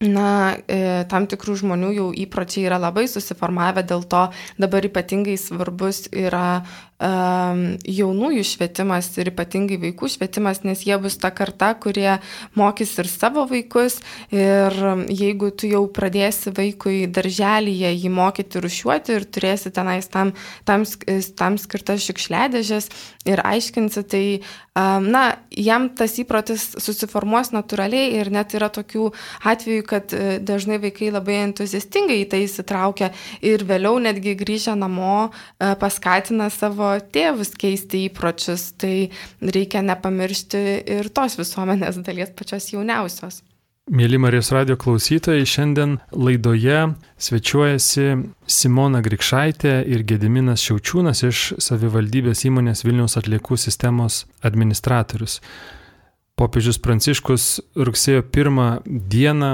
Na, 0.00 0.56
e, 0.64 1.04
tam 1.12 1.26
tikrų 1.28 1.58
žmonių 1.60 1.88
jau 1.92 2.06
įpročiai 2.16 2.62
yra 2.64 2.78
labai 2.80 3.02
susiformavę, 3.04 3.82
dėl 3.84 4.06
to 4.08 4.22
dabar 4.56 4.86
ypatingai 4.88 5.34
svarbus 5.36 6.06
yra 6.08 6.62
jaunųjų 7.00 8.44
švietimas 8.44 9.08
ir 9.18 9.30
ypatingai 9.32 9.78
vaikų 9.80 10.10
švietimas, 10.12 10.62
nes 10.68 10.84
jie 10.84 10.98
bus 11.00 11.16
ta 11.20 11.30
karta, 11.32 11.72
kurie 11.80 12.18
mokys 12.58 12.92
ir 13.00 13.08
savo 13.08 13.46
vaikus. 13.48 14.00
Ir 14.34 14.76
jeigu 15.08 15.50
tu 15.50 15.70
jau 15.70 15.86
pradėsi 15.88 16.52
vaikui 16.56 17.06
darželyje 17.08 17.94
jį 17.94 18.12
mokyti 18.12 18.60
rušiuoti 18.60 19.16
ir 19.16 19.24
turėsi 19.24 19.72
tenais 19.72 20.10
tam, 20.12 20.34
tam, 20.68 20.84
tam 21.40 21.56
skirtas 21.60 22.04
šiukšliadėžės 22.04 22.90
ir 23.28 23.40
aiškinsi, 23.44 24.04
tai 24.04 24.24
na, 24.76 25.24
jam 25.50 25.88
tas 25.96 26.14
įprotis 26.20 26.62
susiformuos 26.80 27.50
natūraliai 27.52 28.20
ir 28.20 28.30
net 28.32 28.54
yra 28.54 28.70
tokių 28.72 29.10
atvejų, 29.50 29.84
kad 29.88 30.14
e, 30.14 30.38
dažnai 30.38 30.78
vaikai 30.82 31.10
labai 31.12 31.40
entuziastingai 31.48 32.20
į 32.22 32.28
tai 32.30 32.42
įsitraukia 32.46 33.10
ir 33.42 33.64
vėliau 33.66 33.98
netgi 34.02 34.36
grįžę 34.38 34.76
namo 34.78 35.30
e, 35.30 35.74
paskatina 35.80 36.50
savo 36.54 36.89
tėvus 37.14 37.54
keisti 37.58 38.06
įpročius, 38.08 38.70
tai 38.80 39.10
reikia 39.40 39.84
nepamiršti 39.86 40.64
ir 40.98 41.12
tos 41.14 41.38
visuomenės 41.40 42.00
dalies 42.04 42.34
pačios 42.36 42.72
jauniausios. 42.72 43.42
Mėly 43.90 44.20
Marijos 44.22 44.52
radio 44.54 44.76
klausytojai, 44.78 45.42
šiandien 45.48 45.96
laidoje 46.14 46.92
svečiuojasi 47.18 48.04
Simona 48.46 49.00
Grikšaitė 49.02 49.80
ir 49.90 50.04
Gediminas 50.06 50.62
Šiaučiūnas 50.62 51.24
iš 51.26 51.40
savivaldybės 51.58 52.44
įmonės 52.46 52.84
Vilniaus 52.86 53.18
atliekų 53.18 53.58
sistemos 53.58 54.24
administratorius. 54.46 55.40
Popiežius 56.38 56.78
Pranciškus 56.80 57.48
rugsėjo 57.76 58.22
pirmą 58.32 58.68
dieną 58.86 59.50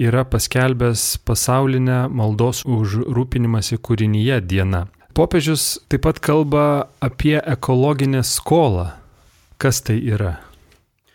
yra 0.00 0.24
paskelbęs 0.26 1.18
pasaulinę 1.28 2.06
maldos 2.08 2.64
už 2.64 3.02
rūpinimąsi 3.04 3.78
kūrinyje 3.78 4.40
dieną. 4.48 4.86
Popiežius 5.14 5.78
taip 5.86 6.02
pat 6.02 6.18
kalba 6.18 6.90
apie 6.98 7.36
ekologinę 7.38 8.24
skolą. 8.26 8.88
Kas 9.62 9.78
tai 9.86 10.00
yra? 10.02 10.40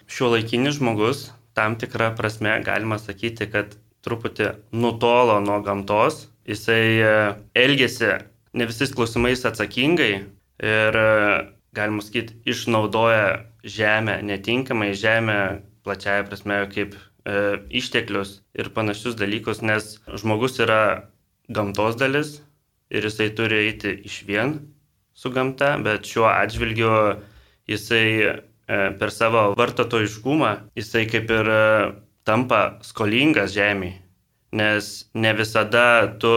Šiuo 0.08 0.30
laikinis 0.38 0.78
žmogus, 0.78 1.26
tam 1.52 1.76
tikrą 1.76 2.14
prasme, 2.16 2.54
galima 2.64 2.96
sakyti, 2.96 3.50
kad 3.52 3.76
truputį 4.08 4.54
nutolo 4.72 5.36
nuo 5.44 5.60
gamtos, 5.68 6.30
jisai 6.48 6.80
e, 7.04 7.12
elgesi 7.60 8.14
ne 8.56 8.70
visais 8.72 8.96
klausimais 8.96 9.44
atsakingai 9.44 10.12
ir, 10.16 11.00
e, 11.04 11.44
galima 11.76 12.00
sakyti, 12.00 12.40
išnaudoja 12.48 13.44
žemę 13.68 14.22
netinkamai, 14.24 14.94
žemę 14.96 15.40
plačiaja 15.84 16.24
prasme 16.32 16.64
kaip 16.72 16.96
e, 16.96 17.60
išteklius 17.68 18.38
ir 18.56 18.72
panašius 18.72 19.20
dalykus, 19.20 19.60
nes 19.60 19.98
žmogus 20.08 20.56
yra 20.64 21.10
gamtos 21.52 22.00
dalis, 22.00 22.40
ir 22.90 23.06
jisai 23.06 23.30
turi 23.38 23.64
eiti 23.68 23.94
iš 24.06 24.24
vien 24.28 24.58
su 25.14 25.32
gamta, 25.36 25.76
bet 25.84 26.08
šiuo 26.08 26.28
atžvilgiu 26.30 26.92
jisai 27.70 28.06
e, 28.26 28.36
per 29.00 29.12
savo 29.14 29.50
vartotojiškumą, 29.60 30.52
jisai 30.80 31.06
kaip 31.12 31.32
ir 31.36 31.52
e, 31.54 31.64
tampa 32.28 32.62
skolingas 32.86 33.54
žemė, 33.56 33.94
nes 34.56 34.92
ne 35.14 35.34
visada 35.38 35.86
tu 36.22 36.32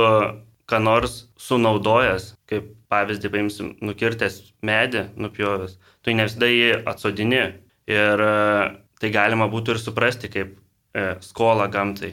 ką 0.69 0.81
nors 0.83 1.27
sunaudojęs, 1.41 2.33
kaip 2.51 2.73
pavyzdį 2.93 3.31
paimsim, 3.33 3.75
nukirtęs 3.85 4.41
medį, 4.67 5.07
nupjovęs, 5.21 5.79
tu 6.03 6.17
ne 6.17 6.27
visada 6.29 6.51
jį 6.51 6.83
atsodini 6.93 7.45
ir 7.91 8.27
e, 8.27 8.35
tai 9.01 9.15
galima 9.15 9.49
būtų 9.53 9.77
ir 9.77 9.83
suprasti 9.83 10.33
kaip 10.33 10.59
skolą 11.25 11.71
gamtai. 11.73 12.11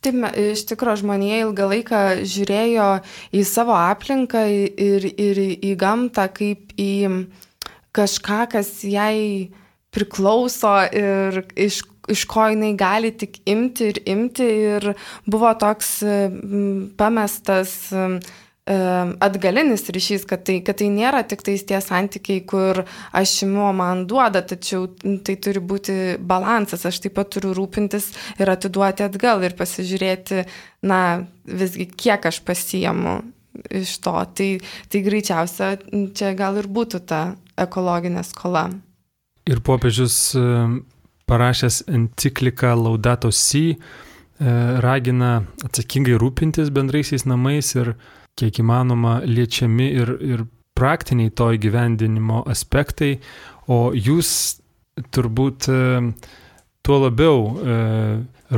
Taip, 0.00 0.16
iš 0.32 0.62
tikrųjų 0.70 1.02
žmonėje 1.02 1.38
ilgą 1.44 1.66
laiką 1.74 1.98
žiūrėjo 2.24 2.88
į 3.36 3.42
savo 3.44 3.74
aplinką 3.76 4.46
ir, 4.48 5.04
ir 5.12 5.40
į 5.60 5.74
gamtą 5.80 6.24
kaip 6.32 6.72
į 6.80 6.92
kažką, 7.92 8.38
kas 8.54 8.70
jai 8.86 9.50
priklauso 9.92 10.72
ir 10.88 11.42
iš, 11.52 11.82
iš 12.08 12.24
ko 12.30 12.46
jinai 12.48 12.72
gali 12.80 13.12
tik 13.12 13.42
imti 13.44 13.90
ir 13.92 14.00
imti. 14.08 14.48
Ir 14.72 14.92
buvo 15.28 15.52
toks 15.60 15.98
pamestas 16.96 17.74
atgalinis 18.70 19.88
ryšys, 19.90 20.24
kad 20.28 20.44
tai, 20.46 20.60
kad 20.62 20.78
tai 20.78 20.90
nėra 20.92 21.22
tik 21.26 21.42
tais 21.46 21.62
tie 21.66 21.80
santykiai, 21.82 22.44
kur 22.46 22.84
aš 23.16 23.32
imu, 23.46 23.70
man 23.76 24.04
duoda, 24.10 24.42
tačiau 24.46 24.86
tai 25.26 25.36
turi 25.42 25.62
būti 25.62 25.96
balansas, 26.18 26.86
aš 26.86 27.00
taip 27.04 27.16
pat 27.18 27.32
turiu 27.34 27.54
rūpintis 27.56 28.10
ir 28.38 28.52
atiduoti 28.52 29.06
atgal 29.06 29.42
ir 29.46 29.56
pasižiūrėti, 29.58 30.44
na, 30.86 31.00
visgi 31.44 31.88
kiek 31.90 32.30
aš 32.30 32.42
pasiemu 32.46 33.20
iš 33.74 33.96
to. 34.04 34.14
Tai, 34.38 34.50
tai 34.92 35.02
greičiausia, 35.04 35.72
čia 36.14 36.34
gal 36.38 36.60
ir 36.60 36.70
būtų 36.70 37.02
ta 37.10 37.22
ekologinė 37.60 38.22
skola. 38.26 38.68
Ir 39.50 39.64
popiežius 39.66 40.36
parašęs 41.30 41.82
encikliką 41.90 42.76
Laudato 42.78 43.32
Si 43.34 43.74
ragina 44.40 45.42
atsakingai 45.66 46.16
rūpintis 46.20 46.70
bendraisiais 46.72 47.26
namais 47.28 47.74
ir 47.76 47.94
kiek 48.40 48.62
įmanoma 48.62 49.20
liečiami 49.26 49.90
ir, 50.02 50.16
ir 50.20 50.44
praktiniai 50.80 51.32
to 51.36 51.50
įgyvendinimo 51.56 52.44
aspektai, 52.48 53.18
o 53.68 53.90
jūs 53.94 54.30
turbūt 55.14 55.68
e, 55.70 55.80
tuo 56.84 57.00
labiau 57.04 57.42
e, 57.50 57.80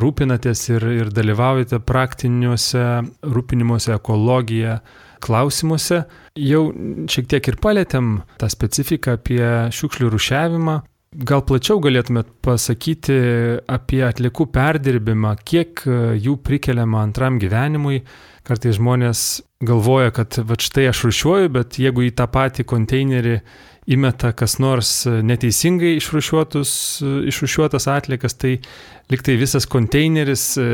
rūpinatės 0.02 0.68
ir, 0.72 0.86
ir 1.02 1.10
dalyvaujate 1.14 1.82
praktiniuose 1.86 2.84
rūpinimuose 3.26 3.96
ekologija 3.96 4.78
klausimuose. 5.22 6.02
Jau 6.38 6.62
šiek 7.10 7.28
tiek 7.30 7.52
ir 7.52 7.58
palėtėm 7.62 8.16
tą 8.40 8.48
specifiką 8.50 9.18
apie 9.18 9.44
šiukšlių 9.74 10.10
rušiavimą. 10.14 10.78
Gal 11.28 11.42
plačiau 11.44 11.76
galėtumėt 11.84 12.30
pasakyti 12.40 13.18
apie 13.68 14.00
atlikų 14.06 14.46
perdirbimą, 14.54 15.36
kiek 15.44 15.84
e, 15.84 15.98
jų 16.24 16.38
prikeliama 16.46 17.02
antram 17.04 17.38
gyvenimui. 17.42 18.00
Kartais 18.46 18.78
žmonės 18.78 19.42
galvoja, 19.62 20.10
kad 20.14 20.38
va 20.42 20.56
štai 20.58 20.88
aš 20.90 21.04
rušiuoju, 21.06 21.52
bet 21.54 21.78
jeigu 21.78 22.08
į 22.08 22.14
tą 22.18 22.26
patį 22.30 22.66
konteinerį 22.66 23.36
įmeta 23.92 24.32
kas 24.38 24.58
nors 24.62 24.90
neteisingai 25.06 25.96
išrušiuotas 25.98 27.86
atlikas, 27.90 28.34
tai 28.38 28.56
liktai 29.10 29.34
visas 29.38 29.66
konteineris 29.66 30.56
e, 30.58 30.66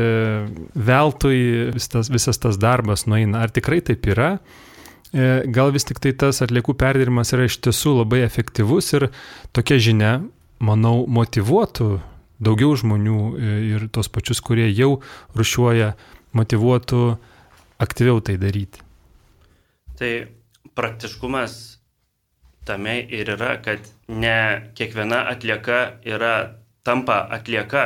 veltui, 0.77 1.39
visas, 1.73 2.09
visas 2.13 2.37
tas 2.41 2.57
darbas 2.61 3.05
nueina. 3.09 3.41
Ar 3.45 3.53
tikrai 3.53 3.81
taip 3.85 4.05
yra? 4.13 4.35
e, 5.13 5.43
gal 5.49 5.73
vis 5.73 5.87
tik 5.87 6.01
tai 6.03 6.13
tas 6.17 6.41
atliekų 6.45 6.75
perdirbimas 6.79 7.33
yra 7.35 7.47
iš 7.49 7.59
tiesų 7.65 7.99
labai 8.01 8.23
efektyvus 8.25 8.93
ir 8.97 9.09
tokia 9.55 9.79
žinia, 9.81 10.13
manau, 10.61 11.03
motivuotų 11.09 11.89
daugiau 12.43 12.75
žmonių 12.79 13.19
e, 13.19 13.57
ir 13.73 13.87
tos 13.93 14.11
pačius, 14.11 14.41
kurie 14.45 14.69
jau 14.69 14.99
rušiuoja, 15.37 15.93
motivuotų 16.37 17.03
aktyviau 17.79 18.21
tai 18.21 18.37
daryti. 18.41 18.83
Tai 19.99 20.11
praktiškumas 20.75 21.55
tame 22.67 22.99
ir 23.09 23.31
yra, 23.35 23.57
kad 23.63 23.83
ne 24.07 24.71
kiekviena 24.77 25.25
atlieka 25.31 25.79
yra 26.05 26.35
tampa 26.83 27.21
atlieka. 27.31 27.85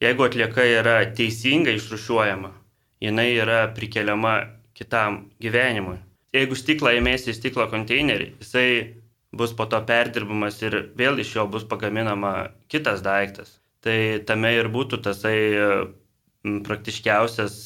Jeigu 0.00 0.24
atlieka 0.24 0.64
yra 0.64 0.96
teisingai 1.16 1.76
išrušiuojama, 1.76 2.50
jinai 3.04 3.28
yra 3.36 3.66
prikeliama 3.76 4.34
kitam 4.74 5.26
gyvenimui. 5.42 5.98
Jeigu 6.32 6.56
stiklą 6.56 6.94
įmėsi 6.96 7.32
į 7.32 7.36
stiklo 7.36 7.66
konteinerį, 7.68 8.30
jisai 8.40 8.68
bus 9.36 9.52
po 9.56 9.66
to 9.70 9.80
perdirbamas 9.86 10.60
ir 10.62 10.76
vėl 10.96 11.20
iš 11.20 11.34
jo 11.36 11.46
bus 11.50 11.66
pagaminama 11.68 12.50
kitas 12.72 13.02
daiktas. 13.04 13.58
Tai 13.84 13.98
tame 14.26 14.54
ir 14.56 14.68
būtų 14.72 15.00
tasai 15.04 15.38
praktiškiausias 16.66 17.56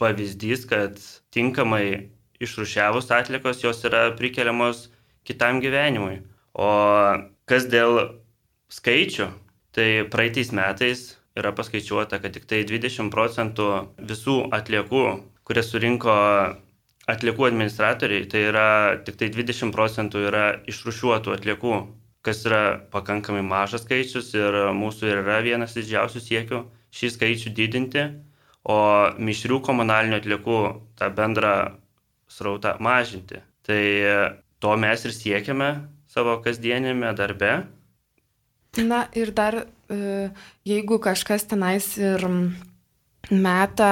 pavyzdys, 0.00 0.66
kad 0.70 0.98
tinkamai 1.34 2.10
išrušiavus 2.42 3.10
atlikos 3.14 3.62
jos 3.64 3.84
yra 3.86 4.08
prikeliamos 4.18 4.88
kitam 5.24 5.60
gyvenimui. 5.62 6.22
O 6.54 6.70
kas 7.50 7.66
dėl 7.70 8.00
skaičių, 8.72 9.28
tai 9.74 9.88
praeitais 10.10 10.52
metais 10.54 11.06
yra 11.38 11.54
paskaičiuota, 11.54 12.20
kad 12.22 12.34
tik 12.36 12.46
tai 12.50 12.62
20 12.68 13.10
procentų 13.14 13.70
visų 13.98 14.36
atliekų, 14.54 15.04
kurias 15.46 15.72
surinko 15.72 16.14
atliekų 17.10 17.48
administratoriai, 17.50 18.28
tai 18.30 18.46
yra 18.50 18.68
tik 19.04 19.18
tai 19.20 19.28
20 19.34 19.74
procentų 19.74 20.24
yra 20.30 20.44
išrušiuotų 20.70 21.34
atliekų, 21.34 21.74
kas 22.24 22.44
yra 22.48 22.62
pakankamai 22.94 23.42
mažas 23.44 23.84
skaičius 23.84 24.30
ir 24.38 24.56
mūsų 24.76 25.10
yra 25.12 25.42
vienas 25.44 25.74
didžiausių 25.76 26.22
siekių 26.24 26.62
šį 26.94 27.10
skaičių 27.16 27.52
didinti, 27.58 28.06
o 28.64 28.78
mišrių 29.20 29.60
komunalinių 29.64 30.20
atliekų 30.20 30.58
tą 30.98 31.10
bendrą 31.14 31.54
srautą 32.30 32.76
mažinti. 32.80 33.42
Tai 33.64 33.82
to 34.60 34.76
mes 34.80 35.04
ir 35.04 35.12
siekiame 35.12 35.70
savo 36.08 36.38
kasdienėme 36.44 37.12
darbe. 37.18 37.54
Na 38.80 39.04
ir 39.14 39.30
dar, 39.36 39.66
e, 39.90 40.30
jeigu 40.66 40.98
kažkas 40.98 41.46
tenais 41.50 41.92
ir 41.98 42.24
meta 43.30 43.90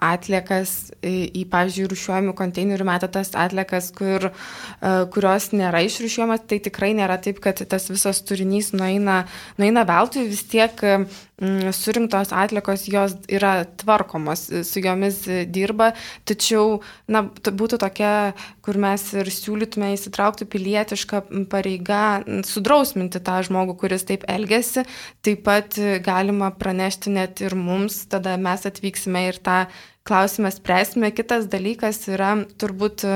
atliekas 0.00 0.92
į, 1.04 1.44
pavyzdžiui, 1.52 1.88
rušiuojamų 1.92 2.34
konteinerių 2.38 2.86
meta 2.88 3.08
tas 3.12 3.32
atliekas, 3.38 3.90
kur, 3.94 4.30
e, 4.30 4.94
kurios 5.14 5.50
nėra 5.54 5.84
išrušiuojamas, 5.86 6.46
tai 6.50 6.60
tikrai 6.64 6.92
nėra 6.96 7.18
taip, 7.22 7.40
kad 7.44 7.60
tas 7.68 7.88
visas 7.92 8.22
turinys 8.26 8.72
nueina, 8.76 9.24
nueina 9.60 9.84
veltui, 9.88 10.26
vis 10.30 10.44
tiek 10.50 10.74
mm, 10.84 11.70
surinktos 11.76 12.32
atliekos 12.34 12.86
jos 12.90 13.16
yra 13.28 13.54
tvarkomos, 13.80 14.46
su 14.66 14.82
jomis 14.84 15.22
dirba, 15.52 15.92
tačiau 16.28 16.80
na, 17.08 17.24
būtų 17.24 17.80
tokia, 17.84 18.34
kur 18.64 18.78
mes 18.80 19.06
ir 19.14 19.30
siūlytume 19.32 19.92
įsitraukti 19.94 20.48
pilietišką 20.50 21.24
pareigą 21.52 22.04
sudrausminti 22.48 23.22
tą 23.24 23.40
žmogų, 23.46 23.78
kuris 23.84 24.06
taip 24.08 24.26
elgesi, 24.30 24.86
taip 25.24 25.44
pat 25.46 25.78
galima 26.04 26.50
pranešti 26.54 27.12
net 27.14 27.44
ir 27.44 27.56
mums, 27.58 28.04
tada 28.10 28.38
mes 28.40 28.64
atvyksime 28.68 29.28
ir 29.28 29.40
tą 29.44 29.64
klausimą 30.04 30.50
spręsime. 30.50 31.12
Kitas 31.12 31.48
dalykas 31.48 32.02
yra 32.12 32.34
turbūt, 32.60 33.06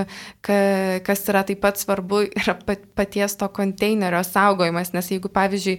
kas 1.05 1.27
yra 1.29 1.44
taip 1.44 1.61
pat 1.64 1.81
svarbu, 1.81 2.22
yra 2.40 2.57
paties 2.96 3.37
to 3.37 3.48
konteinerio 3.53 4.22
saugojimas, 4.24 4.94
nes 4.96 5.12
jeigu 5.12 5.29
pavyzdžiui, 5.33 5.77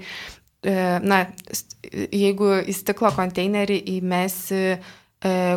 e, 0.69 0.77
na, 1.01 1.23
jeigu 2.13 2.53
į 2.61 2.77
stiklo 2.77 3.11
konteinerį 3.17 3.81
įmesi 3.97 4.63
e, 4.69 4.77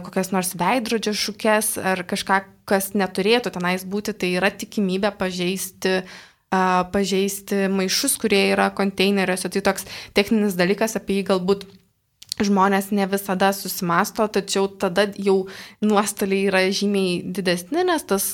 kokias 0.07 0.33
nors 0.33 0.55
veidrodžio 0.57 1.13
šukės 1.13 1.77
ar 1.79 2.05
kažką, 2.09 2.43
kas 2.65 2.93
neturėtų 2.97 3.53
tenais 3.53 3.85
būti, 3.85 4.17
tai 4.17 4.35
yra 4.41 4.51
tikimybė 4.51 5.13
pažeisti 5.21 6.01
pažeisti 6.93 7.69
maišus, 7.73 8.19
kurie 8.21 8.51
yra 8.53 8.67
konteineriuose. 8.77 9.49
Tai 9.49 9.63
toks 9.71 9.87
techninis 10.13 10.53
dalykas, 10.59 10.99
apie 10.99 11.17
jį 11.17 11.29
galbūt 11.31 11.65
žmonės 12.41 12.91
ne 12.95 13.07
visada 13.11 13.51
susimasto, 13.53 14.25
tačiau 14.33 14.69
tada 14.81 15.09
jau 15.21 15.47
nuostoliai 15.85 16.49
yra 16.49 16.63
žymiai 16.73 17.21
didesni, 17.25 17.85
nes 17.87 18.07
tas 18.09 18.31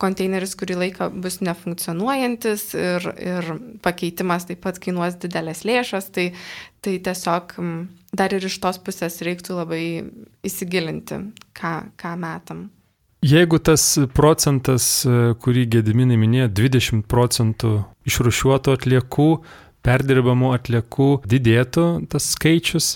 konteineris 0.00 0.56
kurį 0.58 0.76
laiką 0.84 1.10
bus 1.22 1.40
nefunkcionuojantis 1.44 2.66
ir, 2.78 3.06
ir 3.16 3.54
pakeitimas 3.84 4.48
taip 4.50 4.60
pat 4.66 4.80
kainuos 4.82 5.16
didelės 5.22 5.64
lėšas, 5.68 6.10
tai, 6.14 6.30
tai 6.84 6.98
tiesiog 7.00 7.56
dar 8.16 8.34
ir 8.34 8.44
iš 8.44 8.58
tos 8.62 8.80
pusės 8.82 9.20
reiktų 9.24 9.56
labai 9.62 9.84
įsigilinti, 10.46 11.22
ką, 11.56 11.74
ką 12.00 12.12
metam. 12.20 12.68
Jeigu 13.20 13.58
tas 13.60 13.82
procentas, 14.16 15.02
kurį 15.44 15.66
Gediminai 15.74 16.16
minėjo, 16.16 16.46
20 16.56 17.04
procentų 17.04 17.82
išrušiuotų 18.08 18.72
atliekų, 18.78 19.26
perdirbamų 19.84 20.54
atliekų 20.56 21.08
didėtų 21.28 21.84
tas 22.12 22.30
skaičius, 22.32 22.94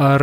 Ar 0.00 0.22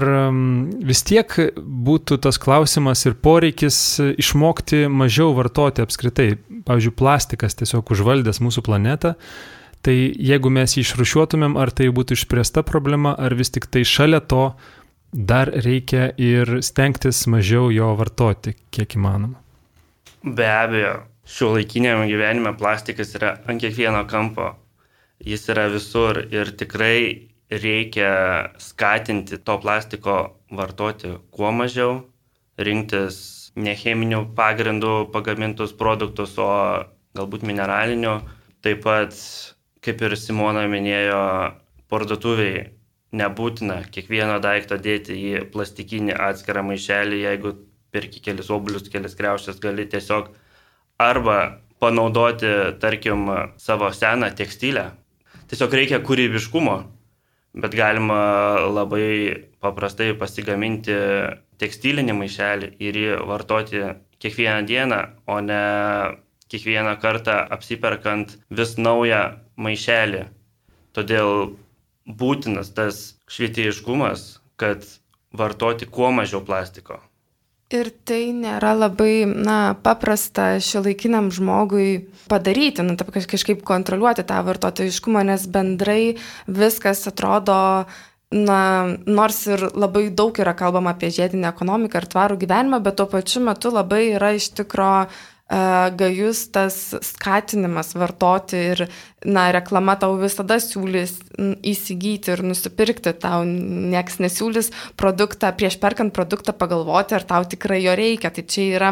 vis 0.81 1.03
tiek 1.05 1.29
būtų 1.57 2.17
tas 2.23 2.39
klausimas 2.41 3.05
ir 3.05 3.13
poreikis 3.21 3.77
išmokti 4.17 4.87
mažiau 4.89 5.35
vartoti 5.37 5.83
apskritai? 5.85 6.31
Pavyzdžiui, 6.65 6.95
plastikas 6.97 7.57
tiesiog 7.59 7.91
užvaldęs 7.93 8.41
mūsų 8.41 8.63
planetą. 8.65 9.13
Tai 9.85 9.95
jeigu 9.95 10.49
mes 10.51 10.73
jį 10.75 10.83
išrušiuotumėm, 10.83 11.55
ar 11.61 11.71
tai 11.71 11.87
būtų 11.95 12.17
išspręsta 12.17 12.65
problema, 12.67 13.13
ar 13.13 13.37
vis 13.37 13.53
tik 13.53 13.69
tai 13.71 13.85
šalia 13.87 14.19
to 14.19 14.49
dar 15.13 15.51
reikia 15.53 16.09
ir 16.17 16.59
stengtis 16.65 17.21
mažiau 17.31 17.69
jo 17.71 17.93
vartoti, 17.97 18.57
kiek 18.73 18.97
įmanoma? 18.97 19.39
Be 20.25 20.49
abejo, 20.49 20.97
šio 21.29 21.53
laikinėme 21.55 22.09
gyvenime 22.09 22.51
plastikas 22.59 23.15
yra 23.15 23.37
ant 23.47 23.61
kiekvieno 23.63 24.03
kampo. 24.09 24.51
Jis 25.23 25.47
yra 25.51 25.69
visur 25.71 26.19
ir 26.31 26.51
tikrai 26.59 27.28
reikia 27.49 28.53
skatinti 28.61 29.37
to 29.37 29.57
plastiko 29.57 30.17
vartoti 30.53 31.15
kuo 31.33 31.51
mažiau, 31.51 32.03
rinktis 32.57 33.51
ne 33.57 33.73
cheminių 33.75 34.23
pagrindų 34.37 35.09
pagamintus 35.13 35.73
produktus, 35.73 36.37
o 36.37 36.49
galbūt 37.17 37.45
mineralinių. 37.47 38.19
Taip 38.61 38.83
pat, 38.83 39.15
kaip 39.81 40.01
ir 40.03 40.15
Simona 40.19 40.67
minėjo, 40.69 41.21
parduotuviai 41.89 42.67
nebūtina 43.15 43.79
kiekvieno 43.89 44.37
daikto 44.43 44.77
dėti 44.77 45.15
į 45.15 45.47
plastikinį 45.53 46.13
atskirą 46.13 46.61
maišelį, 46.67 47.23
jeigu 47.23 47.55
perki 47.89 48.21
kelis 48.21 48.51
obulius, 48.53 48.91
kelis 48.93 49.17
kreušės, 49.17 49.57
gali 49.63 49.87
tiesiog 49.89 50.29
arba 51.01 51.39
panaudoti, 51.81 52.51
tarkim, 52.83 53.25
savo 53.57 53.89
seną 53.95 54.29
tekstilę. 54.35 54.91
Tiesiog 55.49 55.73
reikia 55.73 56.01
kūrybiškumo 56.05 56.77
bet 57.53 57.75
galima 57.75 58.19
labai 58.69 59.49
paprastai 59.63 60.13
pasigaminti 60.19 60.95
tekstilinį 61.59 62.15
maišelį 62.15 62.71
ir 62.79 62.99
jį 63.03 63.15
vartoti 63.29 63.83
kiekvieną 64.19 64.65
dieną, 64.69 64.99
o 65.27 65.39
ne 65.41 65.63
kiekvieną 66.49 66.95
kartą 67.01 67.35
apsiperkant 67.55 68.37
vis 68.49 68.77
naują 68.77 69.21
maišelį. 69.57 70.23
Todėl 70.93 71.55
būtinas 72.21 72.71
tas 72.73 73.01
švietėjiškumas, 73.29 74.39
kad 74.57 74.85
vartoti 75.33 75.85
kuo 75.85 76.09
mažiau 76.11 76.41
plastiko. 76.45 76.99
Ir 77.69 77.91
tai 78.09 78.31
nėra 78.33 78.71
labai 78.73 79.27
na, 79.29 79.75
paprasta 79.85 80.55
šiuolaikiniam 80.57 81.27
žmogui 81.29 82.07
padaryti, 82.31 82.81
nu, 82.81 82.95
taip, 82.97 83.11
kažkaip 83.13 83.61
kontroliuoti 83.67 84.25
tą 84.25 84.39
vartotojiškumą, 84.47 85.21
nes 85.29 85.45
bendrai 85.53 86.15
viskas 86.49 87.05
atrodo, 87.11 87.59
na, 88.33 88.61
nors 89.05 89.43
ir 89.53 89.67
labai 89.77 90.07
daug 90.09 90.41
yra 90.41 90.55
kalbama 90.57 90.95
apie 90.95 91.11
žiedinę 91.13 91.51
ekonomiką 91.51 92.01
ir 92.01 92.09
tvarų 92.09 92.39
gyvenimą, 92.41 92.81
bet 92.85 92.97
tuo 92.97 93.05
pačiu 93.13 93.45
metu 93.45 93.69
labai 93.73 94.15
yra 94.15 94.33
iš 94.39 94.49
tikrųjų 94.57 95.05
gajus 95.49 96.43
tas 96.53 96.75
skatinimas 97.01 97.95
vartoti 97.97 98.59
ir, 98.73 98.83
na, 99.25 99.47
reklama 99.55 99.95
tau 99.97 100.13
visada 100.21 100.59
siūlys 100.61 101.15
įsigyti 101.65 102.35
ir 102.35 102.43
nusipirkti, 102.45 103.15
tau 103.17 103.41
nieks 103.47 104.19
nesiūlys 104.21 104.69
produktą, 104.99 105.49
prieš 105.57 105.79
perkant 105.81 106.13
produktą 106.13 106.53
pagalvoti, 106.53 107.17
ar 107.17 107.25
tau 107.25 107.47
tikrai 107.49 107.81
jo 107.81 107.95
reikia. 107.97 108.29
Tai 108.35 108.45
čia 108.45 108.67
yra 108.77 108.91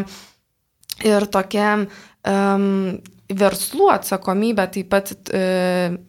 ir 1.06 1.28
tokia 1.30 1.76
um, 1.78 2.98
verslų 3.28 3.89
atsakomybė 3.91 4.65
taip 4.72 4.89
pat 4.91 5.12
e, 5.36 5.41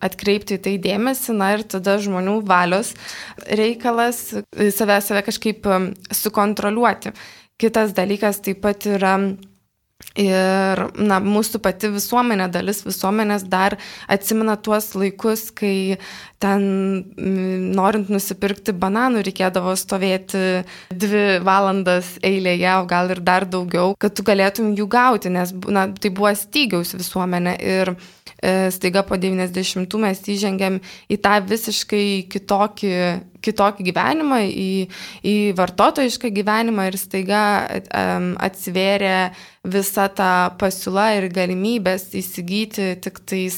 atkreipti 0.07 0.57
į 0.57 0.63
tai 0.65 0.75
dėmesį, 0.83 1.35
na 1.35 1.51
ir 1.57 1.65
tada 1.67 1.97
žmonių 2.03 2.39
valios 2.47 2.95
reikalas 3.59 4.23
save, 4.55 5.01
save 5.03 5.25
kažkaip 5.27 5.67
sukontroliuoti. 6.15 7.13
Kitas 7.59 7.93
dalykas 7.97 8.39
taip 8.47 8.63
pat 8.63 8.87
yra 8.87 9.17
Ir 10.19 10.81
na, 10.99 11.21
mūsų 11.23 11.61
pati 11.63 11.93
visuomenė, 11.95 12.49
dalis 12.51 12.83
visuomenės 12.83 13.45
dar 13.47 13.77
atsimena 14.11 14.57
tuos 14.59 14.91
laikus, 14.99 15.49
kai 15.55 15.99
ten 16.43 16.65
norint 17.77 18.11
nusipirkti 18.11 18.75
bananų 18.75 19.23
reikėdavo 19.29 19.77
stovėti 19.79 20.43
dvi 20.91 21.25
valandas 21.47 22.17
eilėje, 22.27 22.73
o 22.81 22.87
gal 22.91 23.15
ir 23.15 23.23
dar 23.23 23.47
daugiau, 23.47 23.95
kad 23.99 24.15
tu 24.19 24.27
galėtum 24.27 24.75
jų 24.79 24.89
gauti, 24.91 25.31
nes 25.35 25.55
na, 25.71 25.87
tai 25.95 26.11
buvo 26.15 26.35
stygiaus 26.35 26.97
visuomenė. 26.99 27.59
Ir 27.79 27.95
E, 28.43 28.71
staiga 28.71 29.03
po 29.03 29.17
90 29.19 29.99
mes 29.99 30.21
įžengėm 30.31 30.79
į 31.11 31.17
tą 31.25 31.39
visiškai 31.43 32.29
kitokį, 32.31 32.93
kitokį 33.45 33.87
gyvenimą, 33.91 34.41
į, 34.49 34.71
į 35.23 35.37
vartotojišką 35.59 36.33
gyvenimą 36.35 36.89
ir 36.91 36.99
staiga 37.01 37.45
atsivėrė 38.49 39.19
visa 39.69 40.07
ta 40.13 40.51
pasiūla 40.59 41.07
ir 41.19 41.29
galimybės 41.35 42.09
įsigyti 42.17 42.91
tik 43.03 43.21
tais 43.29 43.57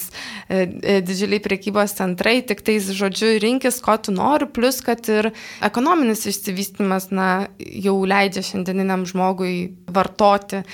e, 0.49 0.65
e, 0.65 0.99
didžiuliai 1.05 1.43
priekybos 1.45 1.95
centrai, 1.99 2.41
tik 2.47 2.63
tais 2.67 2.89
žodžiu 2.97 3.37
rinkis, 3.43 3.81
ko 3.85 3.97
tu 4.01 4.15
nori, 4.15 4.49
plus 4.51 4.81
kad 4.85 5.07
ir 5.13 5.31
ekonominis 5.67 6.27
išsivystymas 6.31 7.11
na, 7.15 7.31
jau 7.59 7.97
leidžia 8.09 8.45
šiandieniniam 8.47 9.07
žmogui 9.09 9.55
vartoti. 9.91 10.65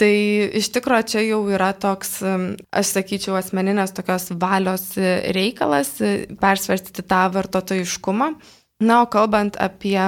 Tai 0.00 0.14
iš 0.56 0.70
tikrųjų 0.72 1.08
čia 1.12 1.24
jau 1.26 1.42
yra 1.52 1.74
toks, 1.76 2.20
aš 2.24 2.94
sakyčiau, 2.96 3.36
asmeninės 3.36 3.92
tokios 3.96 4.30
valios 4.40 4.94
reikalas 4.96 5.98
persvarstyti 6.40 7.04
tą 7.04 7.26
vartotojiškumą. 7.36 8.32
Na, 8.80 9.02
o 9.04 9.08
kalbant 9.12 9.58
apie 9.60 9.98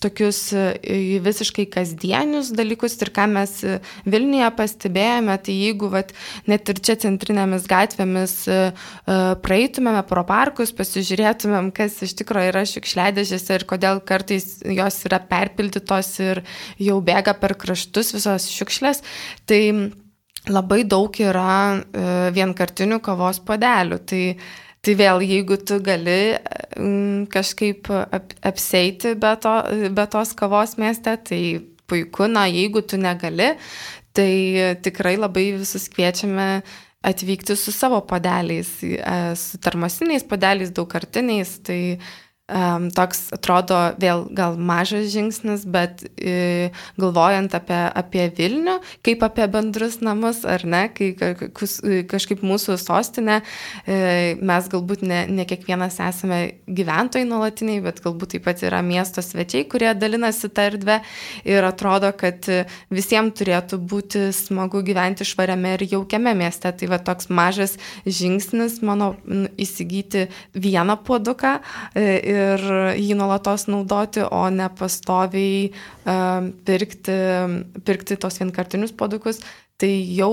tokius 0.00 0.38
e, 0.54 1.18
visiškai 1.24 1.66
kasdienius 1.70 2.52
dalykus 2.56 2.96
ir 3.02 3.10
ką 3.14 3.26
mes 3.30 3.52
e, 3.66 3.78
Vilniuje 4.06 4.48
pastebėjome, 4.56 5.36
tai 5.44 5.56
jeigu 5.56 5.90
vat, 5.92 6.12
net 6.50 6.70
ir 6.72 6.80
čia 6.80 6.96
centrinėmis 7.02 7.66
gatvėmis 7.70 8.34
e, 8.46 8.60
praeitumėme 9.44 10.04
pro 10.08 10.24
parkus, 10.28 10.70
pasižiūrėtumėm, 10.78 11.72
kas 11.76 11.98
iš 12.06 12.14
tikrųjų 12.22 12.52
yra 12.52 12.64
šiukšliadėžėse 12.70 13.58
ir 13.58 13.66
kodėl 13.72 14.02
kartais 14.06 14.60
jos 14.62 15.02
yra 15.10 15.20
perpildytos 15.30 16.14
ir 16.22 16.44
jau 16.80 17.00
bėga 17.04 17.36
per 17.42 17.56
kraštus 17.60 18.14
visos 18.16 18.48
šiukšlės, 18.54 19.02
tai 19.50 19.62
labai 20.48 20.84
daug 20.88 21.12
yra 21.20 21.82
vienkartinių 22.32 23.02
kavos 23.04 23.42
podelių. 23.44 23.98
Tai 24.08 24.22
Tai 24.80 24.94
vėl, 24.96 25.20
jeigu 25.20 25.58
tu 25.60 25.76
gali 25.84 26.36
mm, 26.78 27.26
kažkaip 27.32 27.90
ap, 27.92 28.32
apseiti 28.48 29.12
be, 29.20 29.34
to, 29.42 29.52
be 29.92 30.06
tos 30.08 30.32
kavos 30.38 30.78
mieste, 30.80 31.12
tai 31.28 31.40
puiku, 31.90 32.24
na, 32.32 32.46
jeigu 32.48 32.80
tu 32.88 32.96
negali, 33.00 33.50
tai 34.16 34.30
tikrai 34.80 35.18
labai 35.20 35.50
visus 35.58 35.84
kviečiame 35.92 36.62
atvykti 37.04 37.56
su 37.56 37.72
savo 37.76 38.00
padeliais, 38.08 38.72
e, 38.84 38.96
su 39.36 39.60
termosiniais 39.60 40.24
padeliais, 40.28 40.72
daugkartiniais, 40.76 41.58
tai 41.64 41.80
um, 42.50 42.88
toks 42.94 43.28
atrodo 43.34 43.78
vėl 44.00 44.24
gal 44.36 44.56
mažas 44.58 45.10
žingsnis, 45.12 45.64
bet 45.70 46.02
e, 46.18 46.70
galvojant 47.00 47.54
apie, 47.56 47.78
apie 47.96 48.26
Vilnių, 48.36 48.78
kaip 49.06 49.22
apie 49.26 49.46
bendrus 49.50 50.00
namus, 50.04 50.42
ar 50.48 50.64
ne, 50.68 50.82
kai 50.94 51.12
kažkaip 52.10 52.42
mūsų 52.46 52.76
sostinė, 52.80 53.40
e, 53.86 54.36
mes 54.36 54.68
galbūt 54.72 55.04
ne, 55.06 55.22
ne 55.30 55.46
kiekvienas 55.48 56.00
esame 56.10 56.40
gyventojai 56.66 57.28
nuolatiniai, 57.28 57.82
bet 57.84 58.02
galbūt 58.04 58.34
taip 58.34 58.46
pat 58.48 58.64
yra 58.66 58.82
miesto 58.86 59.24
svečiai, 59.24 59.66
kurie 59.70 59.92
dalinasi 59.94 60.50
tą 60.50 60.68
erdvę 60.72 61.00
ir 61.48 61.66
atrodo, 61.66 62.12
kad 62.16 62.48
visiems 62.90 63.36
turėtų 63.38 63.78
būti 63.90 64.26
smagu 64.34 64.82
gyventi 64.86 65.26
švariame 65.28 65.76
ir 65.76 65.86
jaukiame 65.92 66.34
mieste. 66.38 66.72
Tai 66.80 66.86
va 66.90 66.98
toks 67.02 67.28
mažas 67.32 67.76
žingsnis 68.06 68.80
mano 68.86 69.12
įsigyti 69.60 70.26
vieną 70.54 70.96
puoduką 71.06 71.56
ir 71.94 72.28
e, 72.28 72.39
ir 72.40 72.66
jį 72.98 73.16
nuolatos 73.18 73.66
naudoti, 73.70 74.24
o 74.24 74.42
ne 74.52 74.68
pastoviai 74.78 75.70
uh, 75.70 76.46
pirkti, 76.66 77.16
pirkti 77.86 78.18
tos 78.20 78.40
vienkartinius 78.42 78.96
produkus. 78.96 79.42
Tai 79.80 79.88
jau 80.12 80.32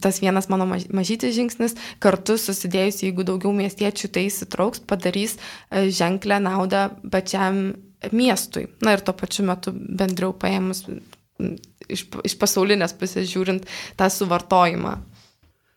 tas 0.00 0.16
vienas 0.22 0.46
mano 0.48 0.64
mažytis 0.68 1.34
žingsnis, 1.36 1.74
kartu 2.00 2.38
susidėjus, 2.40 3.02
jeigu 3.04 3.26
daugiau 3.28 3.52
miestiečių 3.52 4.08
tai 4.14 4.22
įsitrauks, 4.30 4.80
padarys 4.88 5.34
e, 5.36 5.90
ženklę 5.92 6.38
naudą 6.40 6.86
pačiam 7.12 7.74
miestui. 8.16 8.70
Na 8.80 8.96
ir 8.96 9.04
tuo 9.04 9.12
pačiu 9.12 9.44
metu 9.50 9.74
bendriau 9.76 10.32
paėmus 10.32 10.86
iš, 11.38 12.06
iš 12.24 12.36
pasaulinės 12.40 12.96
pusės 12.96 13.28
žiūrint 13.30 13.68
tą 13.98 14.08
suvartojimą. 14.12 14.96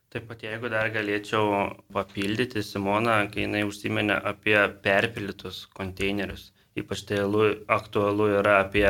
Taip 0.09 0.23
pat 0.25 0.41
jeigu 0.41 0.69
dar 0.73 0.87
galėčiau 0.93 1.49
papildyti 1.93 2.63
Simoną, 2.65 3.17
kai 3.33 3.43
jinai 3.43 3.59
užsiminė 3.67 4.15
apie 4.31 4.57
perpildytus 4.85 5.59
konteinerius. 5.79 6.47
Ypač 6.81 7.03
tai 7.09 7.19
aktualu 7.75 8.29
yra 8.39 8.55
apie 8.63 8.87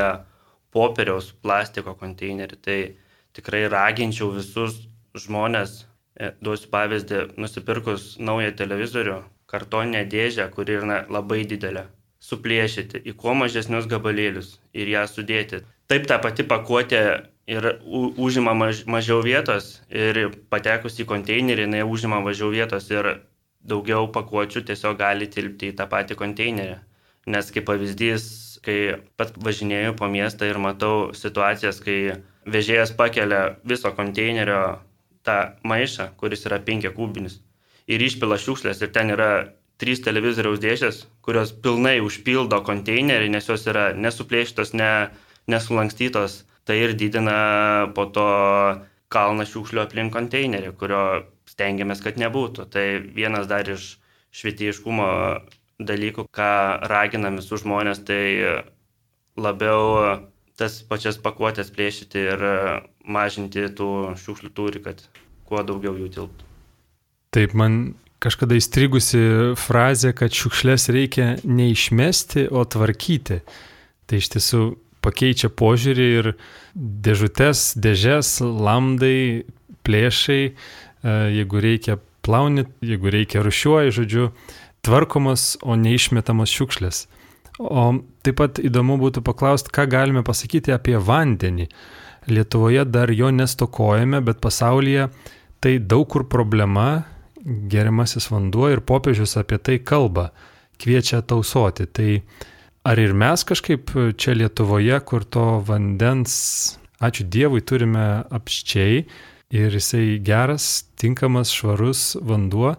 popieriaus 0.72 1.28
plastiko 1.44 1.94
konteinerį. 2.02 2.58
Tai 2.66 2.78
tikrai 3.36 3.66
raginčiau 3.74 4.30
visus 4.38 4.78
žmonės, 5.24 5.74
e, 6.16 6.32
duosiu 6.40 6.70
pavyzdį, 6.72 7.20
nusipirkus 7.42 8.06
naują 8.30 8.54
televizorių, 8.62 9.18
kartoninę 9.52 10.06
dėžę, 10.14 10.46
kuri 10.54 10.78
yra 10.80 11.02
labai 11.16 11.42
didelė, 11.52 11.84
suplėšyti 12.30 13.02
į 13.10 13.16
kuo 13.22 13.34
mažesnius 13.42 13.90
gabalėlius 13.92 14.54
ir 14.72 14.94
ją 14.94 15.04
sudėti. 15.10 15.64
Taip 15.90 16.06
ta 16.06 16.20
pati 16.22 16.48
pakuotė 16.54 17.02
ir 17.50 17.66
užima 18.16 18.54
maž, 18.54 18.84
mažiau 18.86 19.22
vietos 19.26 19.80
ir 19.90 20.28
patekus 20.52 20.98
į 21.02 21.06
konteinerį 21.10 21.66
jinai 21.66 21.82
užima 21.82 22.20
mažiau 22.22 22.52
vietos 22.54 22.86
ir 22.92 23.08
daugiau 23.66 24.06
pakuočių 24.14 24.62
tiesiog 24.68 24.98
gali 25.00 25.26
tilpti 25.34 25.72
į 25.72 25.76
tą 25.80 25.88
patį 25.90 26.16
konteinerį. 26.20 26.78
Nes 27.30 27.50
kaip 27.52 27.66
pavyzdys, 27.68 28.24
kai 28.64 28.78
pat 29.20 29.34
važinėjau 29.36 29.96
po 29.98 30.08
miestą 30.08 30.48
ir 30.48 30.60
matau 30.62 31.10
situacijas, 31.16 31.80
kai 31.84 31.98
vežėjas 32.46 32.94
pakelia 32.96 33.56
viso 33.64 33.92
konteinerio 33.98 34.60
tą 35.26 35.38
maišą, 35.66 36.12
kuris 36.20 36.46
yra 36.48 36.60
5 36.64 36.92
kubinis, 36.96 37.40
ir 37.90 38.00
išpila 38.00 38.38
šiukšlės 38.40 38.80
ir 38.80 38.92
ten 38.94 39.12
yra 39.16 39.30
trys 39.80 40.00
televizoriaus 40.04 40.60
dėžės, 40.62 41.02
kurios 41.24 41.52
pilnai 41.64 41.98
užpildo 42.04 42.60
konteinerį, 42.64 43.28
nes 43.32 43.48
jos 43.48 43.66
yra 43.68 43.90
nesuplėšytos, 43.96 44.72
ne, 44.76 45.10
nesulankstytos 45.50 46.44
tai 46.70 46.78
ir 46.84 46.94
didina 46.94 47.90
po 47.96 48.06
to 48.14 48.26
kalną 49.10 49.42
šiukšlių 49.50 49.82
aplink 49.82 50.14
konteinerį, 50.14 50.70
kurio 50.78 51.02
stengiamės, 51.50 52.02
kad 52.04 52.20
nebūtų. 52.22 52.68
Tai 52.70 52.84
vienas 53.16 53.48
dar 53.50 53.66
iš 53.66 53.96
švietėjiškumo 54.38 55.08
dalykų, 55.82 56.28
ką 56.30 56.52
raginam 56.92 57.40
visus 57.40 57.64
žmonės, 57.64 58.04
tai 58.06 58.22
labiau 59.40 60.28
tas 60.60 60.76
pačias 60.86 61.18
pakuotės 61.18 61.72
plėšyti 61.74 62.22
ir 62.34 62.44
mažinti 63.02 63.64
tų 63.74 63.90
šiukšlių 64.20 64.52
turi, 64.54 64.84
kad 64.84 65.02
kuo 65.48 65.64
daugiau 65.66 65.96
jų 65.98 66.10
tilptų. 66.14 66.46
Taip, 67.34 67.56
man 67.58 67.96
kažkada 68.22 68.58
įstrigusi 68.58 69.22
frazė, 69.58 70.12
kad 70.14 70.34
šiukšlės 70.36 70.86
reikia 70.94 71.32
neišmesti, 71.42 72.46
o 72.54 72.62
tvarkyti. 72.62 73.40
Tai 74.06 74.22
iš 74.22 74.30
tiesų 74.36 74.62
pakeičia 75.04 75.50
požiūrį 75.52 76.06
ir 76.20 76.32
dėžutės, 76.74 77.72
dėžės, 77.80 78.38
lamdai, 78.40 79.46
plėšai, 79.86 80.42
e, 80.50 81.14
jeigu 81.36 81.62
reikia 81.64 81.98
plauni, 82.26 82.66
jeigu 82.84 83.12
reikia 83.12 83.44
rušiuoji, 83.44 83.94
žodžiu, 83.96 84.28
tvarkomos, 84.86 85.56
o 85.62 85.76
neišmetamos 85.76 86.52
šiukšlės. 86.52 87.06
O 87.60 87.86
taip 88.24 88.38
pat 88.40 88.60
įdomu 88.62 88.96
būtų 89.00 89.22
paklausti, 89.24 89.72
ką 89.72 89.84
galime 89.92 90.22
pasakyti 90.24 90.72
apie 90.72 90.96
vandenį. 90.96 91.68
Lietuvoje 92.30 92.84
dar 92.88 93.12
jo 93.12 93.30
nestokojame, 93.32 94.20
bet 94.24 94.40
pasaulyje 94.40 95.10
tai 95.60 95.76
daug 95.78 96.06
kur 96.08 96.24
problema, 96.28 97.04
geriamasis 97.44 98.30
vanduo 98.32 98.68
ir 98.72 98.80
popiežius 98.84 99.36
apie 99.40 99.58
tai 99.58 99.78
kalba, 99.80 100.30
kviečia 100.80 101.20
tausoti. 101.20 101.86
Tai 101.86 102.08
Ar 102.80 102.96
ir 102.96 103.12
mes 103.12 103.42
kažkaip 103.44 103.90
čia 104.16 104.32
Lietuvoje, 104.32 104.96
kur 105.04 105.24
to 105.28 105.58
vandens, 105.68 106.78
ačiū 106.96 107.26
Dievui, 107.28 107.60
turime 107.60 108.24
apščiai 108.32 109.02
ir 109.52 109.74
jisai 109.76 110.16
geras, 110.24 110.86
tinkamas, 110.96 111.52
švarus 111.52 112.14
vanduo, 112.24 112.78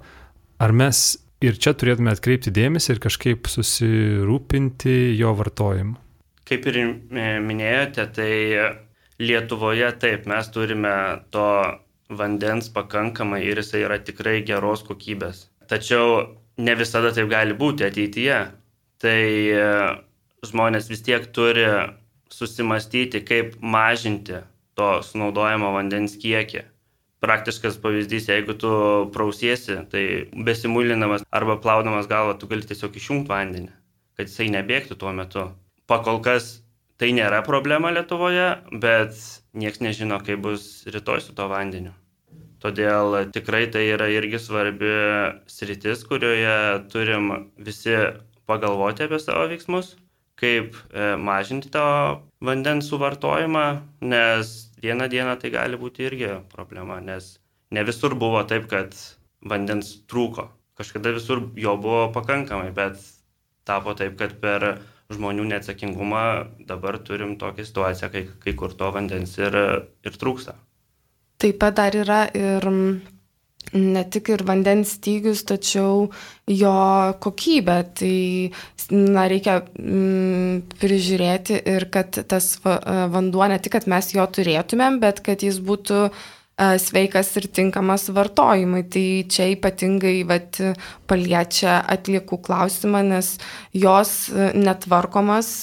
ar 0.57 0.73
mes 0.73 1.19
ir 1.45 1.59
čia 1.61 1.75
turėtume 1.77 2.09
atkreipti 2.15 2.53
dėmesį 2.53 2.95
ir 2.95 3.01
kažkaip 3.03 3.49
susirūpinti 3.51 4.95
jo 5.19 5.35
vartojimu? 5.37 5.93
Kaip 6.49 6.65
ir 6.71 6.79
minėjote, 7.45 8.07
tai 8.15 8.33
Lietuvoje 9.21 9.91
taip, 10.01 10.25
mes 10.25 10.49
turime 10.49 10.95
to 11.29 11.45
vandens 12.09 12.71
pakankamai 12.73 13.43
ir 13.45 13.61
jisai 13.61 13.83
yra 13.85 13.99
tikrai 14.01 14.39
geros 14.47 14.81
kokybės. 14.87 15.43
Tačiau 15.69 16.23
ne 16.57 16.75
visada 16.79 17.13
taip 17.13 17.29
gali 17.29 17.53
būti 17.53 17.85
ateityje 17.85 18.39
tai 19.01 19.21
e, 19.51 19.65
žmonės 20.47 20.89
vis 20.91 21.03
tiek 21.05 21.25
turi 21.35 21.65
susimastyti, 22.31 23.23
kaip 23.27 23.57
mažinti 23.61 24.41
to 24.77 24.91
sunaudojamo 25.05 25.73
vandens 25.75 26.15
kiekį. 26.21 26.65
Praktiškas 27.21 27.77
pavyzdys, 27.83 28.31
jeigu 28.31 28.55
tu 28.57 28.71
prausiesi, 29.13 29.77
tai 29.91 30.03
besimulinamas 30.47 31.25
arba 31.29 31.59
plaudamas 31.61 32.09
galvą, 32.09 32.33
tu 32.39 32.49
gali 32.49 32.65
tiesiog 32.65 32.97
išjungti 32.97 33.29
vandenį, 33.29 33.69
kad 34.17 34.31
jisai 34.31 34.49
nebėgtų 34.55 34.97
tuo 34.97 35.13
metu. 35.13 35.45
Pakol 35.91 36.17
kas 36.25 36.55
tai 37.01 37.11
nėra 37.13 37.43
problema 37.45 37.91
Lietuvoje, 37.93 38.47
bet 38.81 39.17
niekas 39.53 39.83
nežino, 39.85 40.17
kaip 40.25 40.41
bus 40.47 40.65
rytoj 40.89 41.21
su 41.27 41.37
to 41.37 41.45
vandeniu. 41.51 41.93
Todėl 42.61 43.15
tikrai 43.33 43.63
tai 43.73 43.87
yra 43.89 44.05
irgi 44.13 44.37
svarbi 44.41 44.91
sritis, 45.49 46.03
kurioje 46.05 46.57
turim 46.93 47.31
visi 47.57 47.95
pagalvoti 48.49 49.05
apie 49.05 49.19
savo 49.21 49.47
veiksmus, 49.51 49.95
kaip 50.41 50.75
e, 50.75 51.13
mažinti 51.17 51.71
to 51.73 51.85
vandens 52.41 52.89
suvartojimą, 52.89 53.65
nes 54.01 54.53
vieną 54.81 55.09
dieną 55.11 55.37
tai 55.41 55.53
gali 55.53 55.77
būti 55.77 56.07
irgi 56.07 56.31
problema, 56.53 56.99
nes 57.03 57.35
ne 57.71 57.83
visur 57.87 58.15
buvo 58.17 58.41
taip, 58.49 58.67
kad 58.71 58.95
vandens 59.41 59.93
trūko. 60.09 60.47
Kažkada 60.77 61.13
visur 61.13 61.43
jo 61.59 61.75
buvo 61.77 62.07
pakankamai, 62.15 62.71
bet 62.73 62.97
tapo 63.67 63.93
taip, 63.97 64.17
kad 64.17 64.33
per 64.41 64.81
žmonių 65.11 65.45
neatsakingumą 65.51 66.25
dabar 66.67 66.97
turim 67.05 67.35
tokią 67.39 67.65
situaciją, 67.67 68.09
kai, 68.13 68.25
kai 68.43 68.53
kur 68.57 68.73
to 68.77 68.89
vandens 68.95 69.37
ir, 69.41 69.57
ir 70.07 70.17
trūksta. 70.17 70.55
Taip 71.41 71.57
pat 71.61 71.77
dar 71.77 71.95
yra 71.97 72.21
ir 72.37 72.67
ne 73.73 74.03
tik 74.11 74.31
ir 74.33 74.43
vandens 74.47 74.95
stygius, 74.97 75.45
tačiau 75.47 76.09
jo 76.49 76.75
kokybė. 77.23 77.77
Tai 77.97 78.17
na, 78.91 79.25
reikia 79.31 79.61
mm, 79.61 80.75
prižiūrėti 80.81 81.61
ir 81.75 81.87
kad 81.93 82.21
tas 82.27 82.53
vanduo 82.63 83.47
ne 83.47 83.59
tik, 83.61 83.77
kad 83.77 83.89
mes 83.91 84.11
jo 84.15 84.27
turėtumėm, 84.27 84.99
bet 85.03 85.23
kad 85.25 85.45
jis 85.45 85.61
būtų 85.63 86.09
sveikas 86.81 87.31
ir 87.39 87.47
tinkamas 87.49 88.09
vartojimui. 88.13 88.83
Tai 88.91 89.05
čia 89.31 89.47
ypatingai 89.55 90.17
vat, 90.29 90.59
paliečia 91.09 91.79
atliekų 91.95 92.41
klausimą, 92.45 93.05
nes 93.13 93.37
jos 93.73 94.29
netvarkomas 94.57 95.53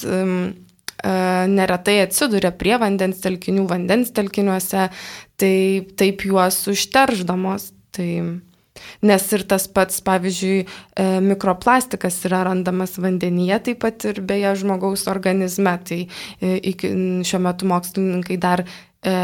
neretai 0.99 2.01
atsiduria 2.03 2.51
prie 2.51 2.75
vandens 2.81 3.21
telkinių, 3.23 3.63
vandens 3.69 4.11
telkiniuose, 4.11 4.89
tai 5.39 5.55
taip 5.95 6.25
juos 6.27 6.65
užterždamos. 6.67 7.69
Tai, 7.95 8.09
nes 9.05 9.25
ir 9.35 9.45
tas 9.49 9.65
pats, 9.71 10.01
pavyzdžiui, 10.05 10.59
e, 10.63 11.07
mikroplastikas 11.25 12.19
yra 12.29 12.43
randamas 12.47 12.97
vandenyje, 13.01 13.59
taip 13.69 13.81
pat 13.83 14.05
ir 14.09 14.21
beje 14.25 14.55
žmogaus 14.63 15.07
organizme. 15.11 15.75
Tai 15.87 16.01
e, 16.05 16.53
iki, 16.73 16.91
šiuo 17.27 17.41
metu 17.43 17.69
mokslininkai 17.69 18.37
dar 18.41 18.63
e, 18.65 19.15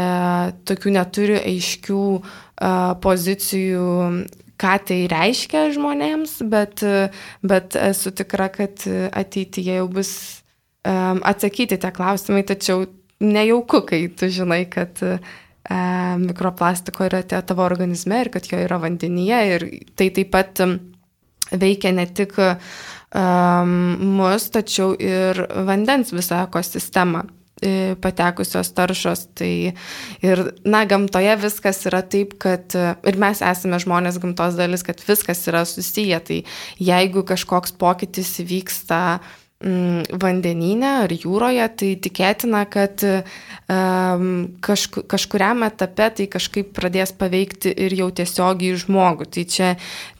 tokių 0.68 0.96
neturi 0.98 1.38
aiškių 1.42 2.02
e, 2.16 2.72
pozicijų 3.04 3.86
ką 4.56 4.74
tai 4.88 5.02
reiškia 5.12 5.66
žmonėms, 5.74 6.38
bet, 6.48 6.80
bet 7.44 7.76
esu 7.76 8.12
tikra, 8.16 8.48
kad 8.48 8.86
ateityje 8.88 9.74
jau 9.82 9.88
bus 9.92 10.12
um, 10.80 11.20
atsakyti 11.28 11.76
tie 11.76 11.90
klausimai, 11.92 12.40
tačiau 12.48 12.86
nejauku, 13.20 13.82
kai 13.84 14.00
tu 14.16 14.30
žinai, 14.32 14.62
kad 14.72 14.96
uh, 15.04 15.20
mikroplastiko 16.18 17.06
yra 17.08 17.22
tavo 17.24 17.64
organizme 17.64 18.20
ir 18.24 18.30
kad 18.34 18.46
jo 18.50 18.58
yra 18.62 18.78
vandenyje 18.82 19.40
ir 19.54 19.64
tai 19.98 20.10
taip 20.14 20.30
pat 20.34 20.62
veikia 21.50 21.92
ne 21.94 22.06
tik 22.06 22.36
um, 22.38 23.72
mus, 24.18 24.50
tačiau 24.54 24.94
ir 24.98 25.40
vandens 25.66 26.12
visą 26.14 26.42
ekosistemą 26.46 27.22
e, 27.62 27.94
patekusios 28.02 28.72
taršos. 28.74 29.26
Tai 29.38 29.52
ir, 30.26 30.44
na, 30.66 30.84
gamtoje 30.90 31.36
viskas 31.44 31.84
yra 31.86 32.02
taip, 32.02 32.34
kad 32.42 32.74
ir 32.76 33.20
mes 33.22 33.42
esame 33.46 33.78
žmonės 33.82 34.20
gamtos 34.22 34.58
dalis, 34.58 34.84
kad 34.86 35.02
viskas 35.06 35.46
yra 35.50 35.64
susiję. 35.68 36.20
Tai 36.26 36.42
jeigu 36.90 37.22
kažkoks 37.26 37.76
pokytis 37.78 38.34
įvyksta, 38.42 39.02
uh, 39.20 39.45
vandenyne 39.60 40.88
ar 41.06 41.12
jūroje, 41.12 41.64
tai 41.80 41.88
tikėtina, 42.04 42.66
kad 42.68 43.00
um, 43.06 44.26
kažku, 44.60 45.06
kažkuriam 45.08 45.64
etape 45.64 46.10
tai 46.18 46.26
kažkaip 46.28 46.74
pradės 46.76 47.14
paveikti 47.16 47.72
ir 47.72 47.96
jau 47.96 48.10
tiesiogiai 48.12 48.76
žmogų. 48.76 49.28
Tai 49.32 49.46
čia 49.48 49.70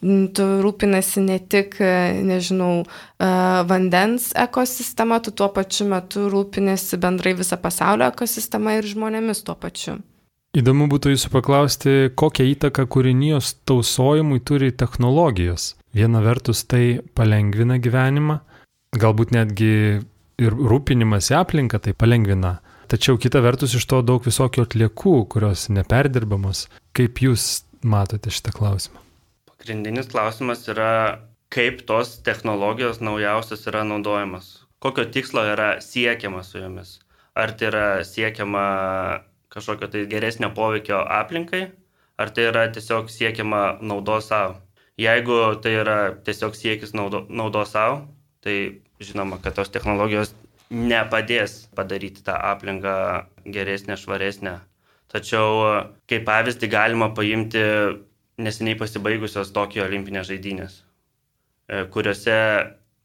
mm, 0.01 0.25
tu 0.33 0.47
rūpinasi 0.65 1.21
ne 1.27 1.37
tik, 1.37 1.77
nežinau, 2.25 2.81
uh, 2.81 3.61
vandens 3.69 4.31
ekosistema, 4.33 5.21
tu 5.21 5.31
tuo 5.31 5.51
pačiu 5.53 5.85
metu 5.93 6.27
rūpinasi 6.33 6.97
bendrai 6.97 7.37
visą 7.37 7.61
pasaulio 7.61 8.09
ekosistemą 8.09 8.79
ir 8.79 8.89
žmonėmis 8.89 9.45
tuo 9.45 9.53
pačiu. 9.53 9.99
Įdomu 10.57 10.87
būtų 10.89 11.11
jūsų 11.13 11.29
paklausti, 11.29 11.91
kokią 12.17 12.45
įtaką 12.55 12.87
kūrinijos 12.89 13.59
tausojimui 13.69 14.41
turi 14.41 14.71
technologijos. 14.73 15.75
Viena 15.93 16.23
vertus 16.25 16.63
tai 16.65 17.03
palengvina 17.13 17.77
gyvenimą, 17.77 18.39
galbūt 18.95 19.33
netgi 19.35 19.73
ir 20.37 20.53
rūpinimas 20.71 21.31
į 21.33 21.39
aplinką 21.41 21.81
tai 21.83 21.93
palengvina. 21.97 22.57
Tačiau 22.87 23.19
kita 23.19 23.41
vertus 23.43 23.73
iš 23.75 23.83
to 23.89 23.99
daug 24.05 24.23
visokių 24.23 24.63
atliekų, 24.63 25.15
kurios 25.33 25.67
neperdirbamos. 25.73 26.67
Kaip 26.95 27.19
jūs 27.19 27.65
matote 27.83 28.31
šitą 28.31 28.53
klausimą? 28.55 29.01
Pagrindinis 29.57 30.07
klausimas 30.07 30.63
yra, 30.71 31.19
kaip 31.51 31.81
tos 31.89 32.15
technologijos 32.23 33.01
naujausios 33.03 33.67
yra 33.67 33.83
naudojamas. 33.87 34.53
Kokio 34.79 35.07
tikslo 35.11 35.43
yra 35.51 35.81
siekiama 35.83 36.45
su 36.47 36.61
jomis. 36.61 36.99
Ar 37.35 37.51
tai 37.57 37.67
yra 37.71 37.87
siekiama 38.07 38.63
kažkokio 39.51 39.89
tai 39.91 40.05
geresnio 40.07 40.53
poveikio 40.55 41.01
aplinkai, 41.01 41.65
ar 42.17 42.31
tai 42.31 42.47
yra 42.51 42.67
tiesiog 42.71 43.11
siekiama 43.11 43.79
naudos 43.81 44.29
savo. 44.31 44.61
Jeigu 44.97 45.57
tai 45.61 45.75
yra 45.81 45.97
tiesiog 46.25 46.55
siekis 46.57 46.95
naudo, 46.97 47.25
naudos 47.29 47.75
savo, 47.75 48.05
tai 48.45 48.57
žinoma, 49.03 49.39
kad 49.43 49.55
tos 49.57 49.71
technologijos 49.73 50.33
nepadės 50.71 51.67
padaryti 51.75 52.23
tą 52.27 52.35
aplinką 52.51 52.93
geresnę, 53.45 53.95
švaresnę. 53.99 54.57
Tačiau 55.07 55.61
kaip 56.11 56.25
pavyzdį 56.27 56.67
galima 56.71 57.07
paimti 57.15 57.63
neseniai 58.43 58.77
pasibaigusios 58.79 59.53
Tokijo 59.55 59.85
olimpinės 59.87 60.27
žaidynės, 60.29 60.81
e, 61.69 61.85
kuriuose 61.93 62.35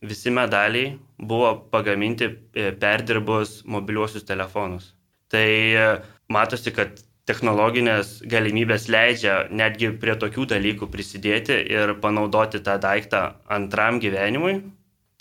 visi 0.02 0.32
medaliai 0.34 0.96
buvo 1.18 1.54
pagaminti 1.72 2.26
e, 2.26 2.72
perdirbus 2.82 3.62
mobiliuosius 3.64 4.26
telefonus. 4.28 4.90
Tai 5.32 5.46
e, 5.46 5.86
matosi, 6.28 6.74
kad 6.74 6.98
technologinės 7.30 8.18
galimybės 8.26 8.88
leidžia 8.90 9.46
netgi 9.54 9.92
prie 10.02 10.18
tokių 10.18 10.48
dalykų 10.56 10.90
prisidėti 10.90 11.60
ir 11.70 11.94
panaudoti 12.02 12.60
tą 12.66 12.76
daiktą 12.82 13.22
antram 13.56 14.02
gyvenimui, 14.02 14.58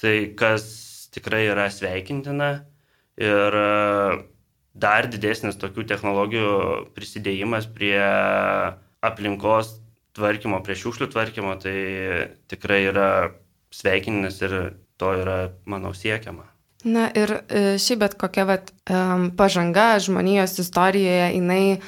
tai 0.01 0.33
kas 0.37 0.65
tikrai 1.13 1.45
yra 1.51 1.67
sveikintina 1.71 2.51
ir 3.21 3.57
e, 3.61 3.67
dar 4.73 5.07
didesnis 5.11 5.59
tokių 5.61 5.85
technologijų 5.89 6.53
prisidėjimas 6.95 7.67
prie 7.75 7.99
aplinkos 9.03 9.75
tvarkymo, 10.17 10.61
prie 10.65 10.75
šiukšlių 10.79 11.09
tvarkymo, 11.11 11.55
tai 11.61 11.75
tikrai 12.51 12.81
yra 12.89 13.09
sveikintinas 13.71 14.41
ir 14.43 14.55
to 14.99 15.13
yra, 15.21 15.37
manau, 15.65 15.93
siekiama. 15.95 16.47
Na 16.83 17.07
ir 17.15 17.37
e, 17.45 17.77
šiaip 17.79 18.01
bet 18.01 18.17
kokia 18.19 18.47
vat, 18.49 18.71
pažanga 19.37 19.93
žmonijos 20.01 20.57
istorijoje, 20.63 21.27
jinai 21.37 21.65
e, 21.77 21.79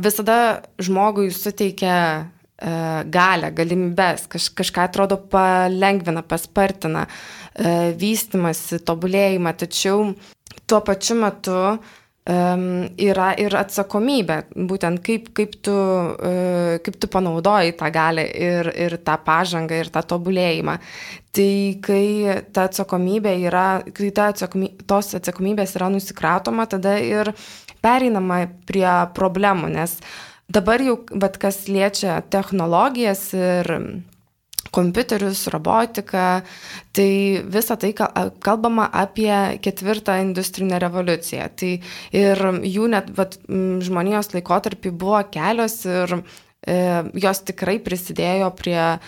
visada 0.00 0.38
žmogui 0.80 1.28
suteikia 1.34 1.96
E, 2.00 2.39
galę, 2.60 3.52
galimybės, 3.56 4.26
kaž, 4.28 4.50
kažką 4.58 4.88
atrodo 4.88 5.16
palengvina, 5.32 6.20
paspartina 6.26 7.06
e, 7.06 7.94
vystimasi, 7.96 8.82
tobulėjimą, 8.84 9.54
tačiau 9.64 10.10
tuo 10.68 10.82
pačiu 10.84 11.16
metu 11.22 11.56
yra 12.30 13.30
ir 13.40 13.54
atsakomybė, 13.56 14.36
būtent 14.68 15.00
kaip, 15.02 15.30
kaip, 15.34 15.54
tu, 15.64 15.72
uh, 15.72 16.76
kaip 16.84 16.98
tu 17.00 17.08
panaudoji 17.10 17.72
tą 17.78 17.88
galę 17.90 18.26
ir, 18.28 18.68
ir 18.76 18.98
tą 19.02 19.16
pažangą 19.24 19.80
ir 19.80 19.90
tą 19.90 20.02
tobulėjimą. 20.12 20.76
Tai 21.32 21.50
kai 21.82 22.04
ta 22.52 22.68
atsakomybė 22.68 23.34
yra, 23.48 23.82
kai 23.96 24.12
ta 24.14 24.28
atsakomybė, 24.34 24.84
tos 24.86 25.14
atsakomybės 25.16 25.74
yra 25.80 25.88
nusikratoma, 25.90 26.68
tada 26.70 26.98
ir 27.00 27.32
pereinama 27.80 28.44
prie 28.68 28.90
problemų, 29.16 29.72
nes 29.72 29.96
uh, 29.96 30.29
dabar 30.50 30.82
jau, 30.84 30.98
bet 31.10 31.38
kas 31.42 31.64
liečia 31.70 32.20
technologijas 32.32 33.30
ir 33.36 33.74
kompiuterius, 34.70 35.46
robotiką, 35.50 36.26
tai 36.94 37.12
visą 37.50 37.76
tai 37.80 37.92
kalbama 38.42 38.86
apie 38.92 39.58
ketvirtą 39.64 40.20
industrinę 40.22 40.78
revoliuciją. 40.82 41.48
Tai 41.58 41.72
ir 42.16 42.44
jų 42.66 42.90
net 42.92 43.10
vat, 43.16 43.38
žmonijos 43.86 44.32
laikotarpį 44.36 44.92
buvo 44.94 45.22
kelios 45.32 45.80
ir 45.88 46.20
e, 46.20 46.76
jos 47.24 47.42
tikrai 47.48 47.80
prisidėjo 47.82 48.52
prie 48.58 48.78
e, 48.84 49.00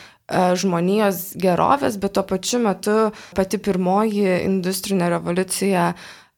žmonijos 0.59 1.33
gerovės, 1.39 2.01
bet 2.03 2.17
tuo 2.19 2.27
pačiu 2.27 2.63
metu 2.67 2.99
pati 3.39 3.63
pirmoji 3.63 4.43
industrinė 4.43 5.13
revoliucija 5.15 5.93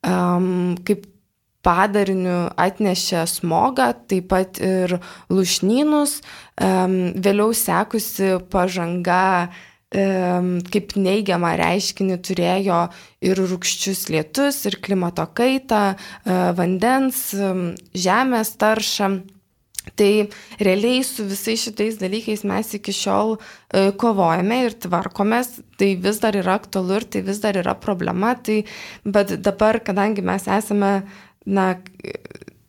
um, 0.05 0.77
kaip 0.85 1.09
padariniu 1.65 2.41
atnešė 2.61 3.27
smogą, 3.31 3.93
taip 4.09 4.31
pat 4.33 4.61
ir 4.63 4.99
lušnynus, 5.33 6.21
vėliau 6.61 7.55
sekusi 7.57 8.37
pažanga 8.53 9.51
kaip 9.95 10.97
neigiamą 10.99 11.53
reiškinį 11.61 12.17
turėjo 12.27 12.81
ir 13.25 13.39
rūkščius 13.39 14.09
lietus, 14.11 14.65
ir 14.67 14.81
klimato 14.83 15.27
kaitą, 15.35 15.95
e, 15.95 16.39
vandens, 16.59 17.31
žemės 17.95 18.57
taršą. 18.59 19.13
Tai 19.95 20.11
realiai 20.65 21.03
su 21.05 21.27
visais 21.29 21.61
šitais 21.61 21.99
dalykais 22.01 22.41
mes 22.49 22.71
iki 22.79 22.93
šiol 22.97 23.37
e, 23.37 23.93
kovojame 24.01 24.63
ir 24.65 24.77
tvarkomės, 24.81 25.59
tai 25.77 25.91
vis 26.01 26.23
dar 26.23 26.39
yra 26.41 26.57
aktualu 26.57 26.97
ir 26.97 27.05
tai 27.05 27.21
vis 27.27 27.43
dar 27.43 27.59
yra 27.61 27.77
problema. 27.77 28.33
Tai, 28.35 28.63
bet 29.05 29.37
dabar, 29.45 29.83
kadangi 29.85 30.25
mes 30.25 30.49
esame 30.49 31.05
na, 31.47 31.75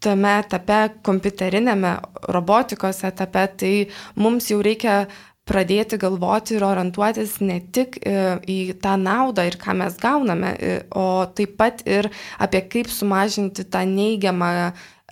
tame 0.05 0.33
etape, 0.41 0.79
kompiuterinėme 1.05 1.95
robotikos 2.33 3.03
etape, 3.07 3.45
tai 3.61 3.73
mums 4.21 4.51
jau 4.51 4.59
reikia 4.65 5.05
pradėti 5.45 5.99
galvoti 6.01 6.55
ir 6.57 6.65
orientuotis 6.65 7.37
ne 7.45 7.59
tik 7.73 7.99
e, 8.01 8.13
į 8.49 8.57
tą 8.81 8.95
naudą 8.97 9.45
ir 9.45 9.59
ką 9.61 9.75
mes 9.77 9.97
gauname, 10.01 10.55
e, 10.57 10.77
o 10.89 11.25
taip 11.37 11.53
pat 11.59 11.83
ir 11.85 12.09
apie 12.41 12.63
kaip 12.65 12.89
sumažinti 12.89 13.67
tą 13.69 13.83
neigiamą 13.89 14.51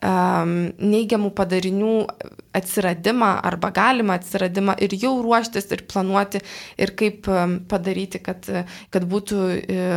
neigiamų 0.04 1.30
padarinių 1.38 1.94
atsiradimą 2.54 3.30
arba 3.48 3.72
galimą 3.74 4.18
atsiradimą 4.20 4.76
ir 4.84 4.96
jau 5.00 5.14
ruoštis 5.24 5.72
ir 5.72 5.86
planuoti 5.88 6.42
ir 6.78 6.94
kaip 7.00 7.30
padaryti, 7.72 8.20
kad, 8.24 8.50
kad 8.92 9.08
būtų 9.10 9.40
e, 9.64 9.88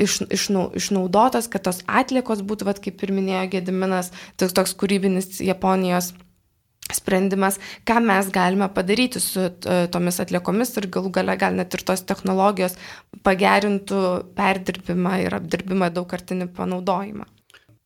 iš, 0.00 0.20
išnau, 0.34 0.66
išnaudotas, 0.74 1.48
kad 1.52 1.64
tos 1.68 1.82
atliekos 1.86 2.42
būtų, 2.42 2.68
vat, 2.68 2.82
kaip 2.82 3.02
ir 3.06 3.14
minėjo 3.14 3.46
Gediminas, 3.54 4.10
toks, 4.40 4.56
toks 4.56 4.74
kūrybinis 4.80 5.38
Japonijos 5.44 6.12
sprendimas, 6.92 7.56
ką 7.88 8.00
mes 8.04 8.28
galime 8.34 8.68
padaryti 8.72 9.22
su 9.22 9.46
tomis 9.94 10.20
atliekomis 10.20 10.74
ir 10.76 10.90
galų 10.92 11.14
gale 11.14 11.36
gal 11.40 11.56
net 11.56 11.74
ir 11.74 11.84
tos 11.86 12.04
technologijos 12.04 12.76
pagerintų 13.24 14.02
perdirbimą 14.36 15.16
ir 15.24 15.38
apdirbimą 15.38 15.88
daugkartinį 15.94 16.50
panaudojimą. 16.58 17.33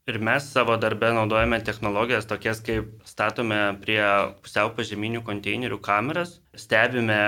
Ir 0.08 0.16
mes 0.24 0.44
savo 0.48 0.78
darbę 0.80 1.10
naudojame 1.12 1.58
technologijas 1.60 2.28
tokias 2.28 2.62
kaip 2.64 2.86
statome 3.04 3.58
prie 3.82 4.00
pusiau 4.40 4.70
pažeminių 4.72 5.20
konteinerių 5.26 5.76
kameras, 5.84 6.38
stebime, 6.56 7.18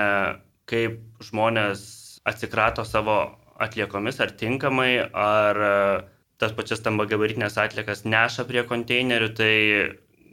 kaip 0.70 0.97
žmonės 1.26 1.83
atsikrato 2.24 2.87
savo 2.89 3.18
atliekomis, 3.61 4.20
ar 4.24 4.33
tinkamai, 4.33 4.95
ar 5.12 5.61
e, 5.61 5.74
tas 6.41 6.55
pačias 6.57 6.81
stambagabaritinės 6.81 7.59
atliekas 7.61 8.07
neša 8.09 8.47
prie 8.49 8.64
konteinerių, 8.68 9.28
tai 9.37 9.53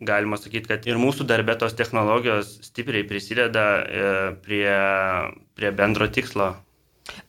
galima 0.08 0.40
sakyti, 0.40 0.70
kad 0.70 0.88
ir 0.88 1.02
mūsų 1.02 1.28
darbė 1.28 1.58
tos 1.60 1.76
technologijos 1.76 2.54
stipriai 2.70 3.04
prisideda 3.10 3.66
e, 3.82 4.08
prie, 4.46 4.72
prie 5.58 5.74
bendro 5.76 6.08
tikslo. 6.08 6.54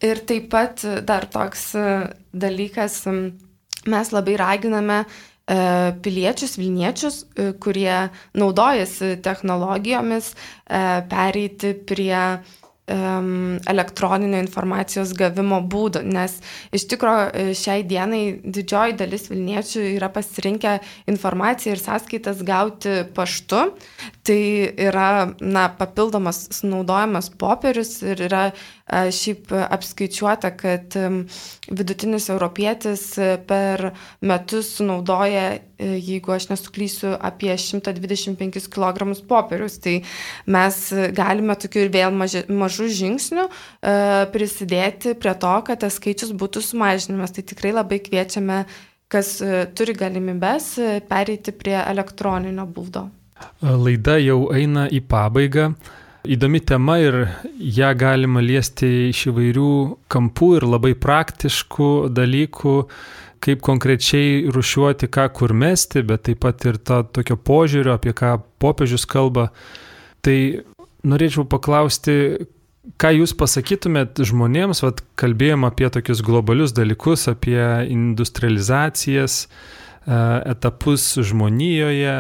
Ir 0.05 0.23
taip 0.31 0.49
pat 0.53 0.85
dar 1.07 1.27
toks 1.33 1.73
e, 1.79 1.91
dalykas, 2.31 3.03
mes 3.89 4.13
labai 4.15 4.37
raginame 4.41 5.03
e, 5.03 5.09
piliečius, 6.05 6.59
Vilniečius, 6.61 7.25
e, 7.25 7.51
kurie 7.63 8.09
naudojasi 8.39 9.17
technologijomis, 9.25 10.33
e, 10.35 10.87
pereiti 11.11 11.75
prie 11.89 12.23
elektroninio 13.69 14.39
informacijos 14.41 15.11
gavimo 15.13 15.59
būdų, 15.61 16.01
nes 16.09 16.39
iš 16.73 16.87
tikrųjų 16.89 17.53
šiai 17.53 17.83
dienai 17.85 18.23
didžioji 18.41 18.97
dalis 18.97 19.27
Vilniečių 19.29 19.83
yra 19.91 20.09
pasirinkę 20.09 20.79
informaciją 21.13 21.75
ir 21.77 21.83
sąskaitas 21.83 22.41
gauti 22.49 23.03
paštu. 23.13 23.61
Tai 24.29 24.41
yra 24.89 25.09
na, 25.41 25.69
papildomas 25.79 26.43
sunaudojamas 26.59 27.31
popierius 27.41 27.95
ir 28.05 28.27
yra 28.29 28.49
Šiaip 28.89 29.51
apskaičiuota, 29.53 30.49
kad 30.57 30.95
vidutinis 31.69 32.31
europietis 32.33 33.03
per 33.45 33.91
metus 34.25 34.71
sunaudoja, 34.79 35.43
e, 35.77 35.91
jeigu 36.01 36.33
aš 36.33 36.47
nesuklysiu, 36.49 37.11
apie 37.21 37.53
125 37.53 38.71
kg 38.73 39.13
popierius. 39.29 39.77
Tai 39.85 39.99
mes 40.49 40.81
galime 41.13 41.59
tokiu 41.61 41.85
ir 41.85 41.93
vėl 41.93 42.17
maži, 42.17 42.47
mažų 42.49 42.89
žingsnių 43.03 43.45
e, 43.45 43.53
prisidėti 44.33 45.13
prie 45.21 45.37
to, 45.37 45.53
kad 45.69 45.85
tas 45.85 46.01
skaičius 46.01 46.33
būtų 46.33 46.65
sumažinimas. 46.65 47.37
Tai 47.37 47.45
tikrai 47.53 47.77
labai 47.77 48.01
kviečiame, 48.09 48.63
kas 49.13 49.37
e, 49.45 49.67
turi 49.77 49.93
galimybės, 50.01 50.73
pereiti 51.13 51.53
prie 51.53 51.77
elektroninio 51.85 52.65
būdo. 52.65 53.11
Laida 53.63 54.19
jau 54.23 54.49
eina 54.55 54.87
į 54.91 55.03
pabaigą 55.09 55.73
įdomi 56.29 56.61
tema 56.61 56.99
ir 57.01 57.17
ją 57.59 57.93
galima 57.99 58.43
liesti 58.45 59.09
iš 59.09 59.29
įvairių 59.31 59.71
kampų 60.13 60.51
ir 60.59 60.67
labai 60.69 60.93
praktiškų 60.99 61.91
dalykų, 62.15 62.75
kaip 63.45 63.63
konkrečiai 63.65 64.49
rušiuoti, 64.53 65.09
ką 65.15 65.29
kur 65.37 65.55
mesti, 65.55 66.03
bet 66.07 66.27
taip 66.29 66.43
pat 66.43 66.67
ir 66.69 66.81
to 66.83 67.03
tokio 67.15 67.39
požiūrio, 67.39 67.95
apie 67.97 68.13
ką 68.17 68.37
popiežius 68.61 69.07
kalba. 69.09 69.49
Tai 70.25 70.37
norėčiau 71.07 71.47
paklausti, 71.49 72.19
ką 72.99 73.15
jūs 73.21 73.37
pasakytumėt 73.39 74.21
žmonėms, 74.27 74.83
vad 74.83 75.05
kalbėjom 75.21 75.69
apie 75.69 75.89
tokius 75.95 76.25
globalius 76.27 76.75
dalykus, 76.77 77.29
apie 77.31 77.61
industrializacijas, 77.87 79.45
e, 79.47 80.21
etapus 80.51 81.13
žmonijoje, 81.31 82.19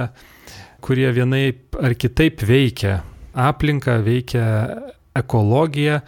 kurie 0.84 1.08
vienaip 1.14 1.78
ar 1.82 1.94
kitaip 1.98 2.42
veikia 2.46 3.02
aplinką, 3.38 3.98
veikia 4.04 4.46
ekologiją. 5.18 6.00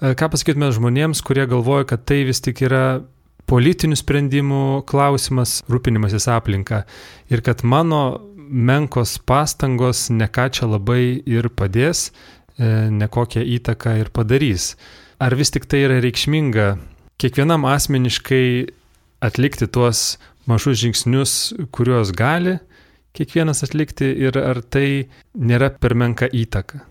E, 0.00 0.14
ką 0.18 0.30
pasakytume 0.32 0.70
žmonėms, 0.74 1.22
kurie 1.26 1.46
galvoja, 1.50 1.86
kad 1.92 2.04
tai 2.08 2.22
vis 2.28 2.42
tik 2.44 2.62
yra 2.66 3.00
politinių 3.48 3.96
sprendimų 3.96 4.64
klausimas, 4.88 5.62
rūpinimasis 5.72 6.28
aplinka 6.30 6.82
ir 7.32 7.42
kad 7.44 7.64
mano 7.64 8.20
menkos 8.48 9.16
pastangos 9.28 10.08
ne 10.12 10.28
ką 10.28 10.48
čia 10.52 10.68
labai 10.68 11.20
ir 11.28 11.50
padės, 11.52 12.08
e, 12.58 12.88
nekokią 12.92 13.44
įtaką 13.58 13.98
ir 14.02 14.12
padarys. 14.12 14.74
Ar 15.20 15.34
vis 15.34 15.50
tik 15.50 15.66
tai 15.68 15.84
yra 15.88 15.98
reikšminga 16.04 16.76
kiekvienam 17.18 17.66
asmeniškai 17.66 18.68
atlikti 19.24 19.66
tuos 19.66 20.18
mažus 20.48 20.78
žingsnius, 20.80 21.32
kuriuos 21.74 22.12
gali 22.16 22.58
kiekvienas 23.18 23.64
atlikti 23.66 24.12
ir 24.28 24.38
ar 24.40 24.62
tai 24.62 25.08
nėra 25.34 25.72
per 25.80 25.96
menka 25.98 26.30
įtaka? 26.30 26.84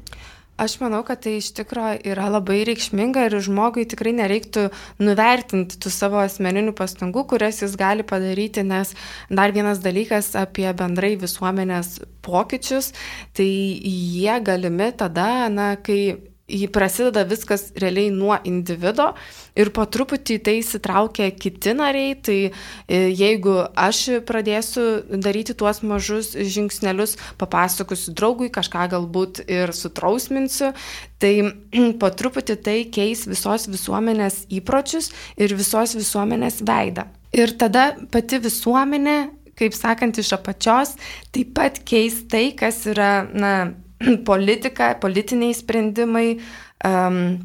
Aš 0.58 0.80
manau, 0.82 1.04
kad 1.06 1.20
tai 1.22 1.36
iš 1.38 1.52
tikrųjų 1.54 2.00
yra 2.10 2.32
labai 2.34 2.64
reikšminga 2.66 3.28
ir 3.28 3.36
žmogui 3.46 3.84
tikrai 3.86 4.16
nereiktų 4.18 4.64
nuvertinti 5.06 5.78
tų 5.78 5.92
savo 5.94 6.18
asmeninių 6.24 6.74
pastangų, 6.80 7.28
kurias 7.30 7.62
jis 7.62 7.76
gali 7.78 8.02
padaryti, 8.02 8.64
nes 8.66 8.96
dar 9.30 9.54
vienas 9.54 9.84
dalykas 9.84 10.32
apie 10.40 10.66
bendrai 10.80 11.14
visuomenės 11.22 12.00
pokyčius, 12.26 12.90
tai 13.38 13.46
jie 13.46 14.40
galimi 14.42 14.90
tada, 14.98 15.46
na, 15.54 15.76
kai 15.78 16.18
jį 16.48 16.70
prasideda 16.72 17.26
viskas 17.28 17.68
realiai 17.80 18.12
nuo 18.14 18.38
individo 18.48 19.10
ir 19.58 19.72
po 19.76 19.84
truputį 19.84 20.38
tai 20.44 20.56
įsitraukia 20.62 21.30
kiti 21.36 21.74
nariai, 21.76 22.16
tai 22.24 22.38
e, 22.48 23.00
jeigu 23.12 23.58
aš 23.76 24.24
pradėsiu 24.28 24.86
daryti 25.24 25.58
tuos 25.58 25.82
mažus 25.84 26.32
žingsnelius, 26.38 27.18
papasakosiu 27.42 28.16
draugui, 28.16 28.50
kažką 28.54 28.88
galbūt 28.96 29.44
ir 29.44 29.74
sutrausminsiu, 29.76 30.72
tai 31.20 31.34
po 32.02 32.12
truputį 32.16 32.60
tai 32.64 32.78
keis 32.96 33.26
visos 33.28 33.68
visuomenės 33.72 34.46
įpročius 34.48 35.12
ir 35.36 35.56
visos 35.58 35.98
visuomenės 36.00 36.62
veidą. 36.68 37.10
Ir 37.36 37.52
tada 37.60 37.90
pati 38.14 38.40
visuomenė, 38.40 39.18
kaip 39.58 39.76
sakant, 39.76 40.16
iš 40.22 40.32
apačios 40.38 40.96
taip 41.36 41.52
pat 41.58 41.82
keis 41.88 42.22
tai, 42.32 42.52
kas 42.56 42.86
yra, 42.88 43.28
na, 43.34 43.54
politika, 44.30 44.94
politiniai 45.02 45.56
sprendimai, 45.58 46.28
um, 46.88 47.38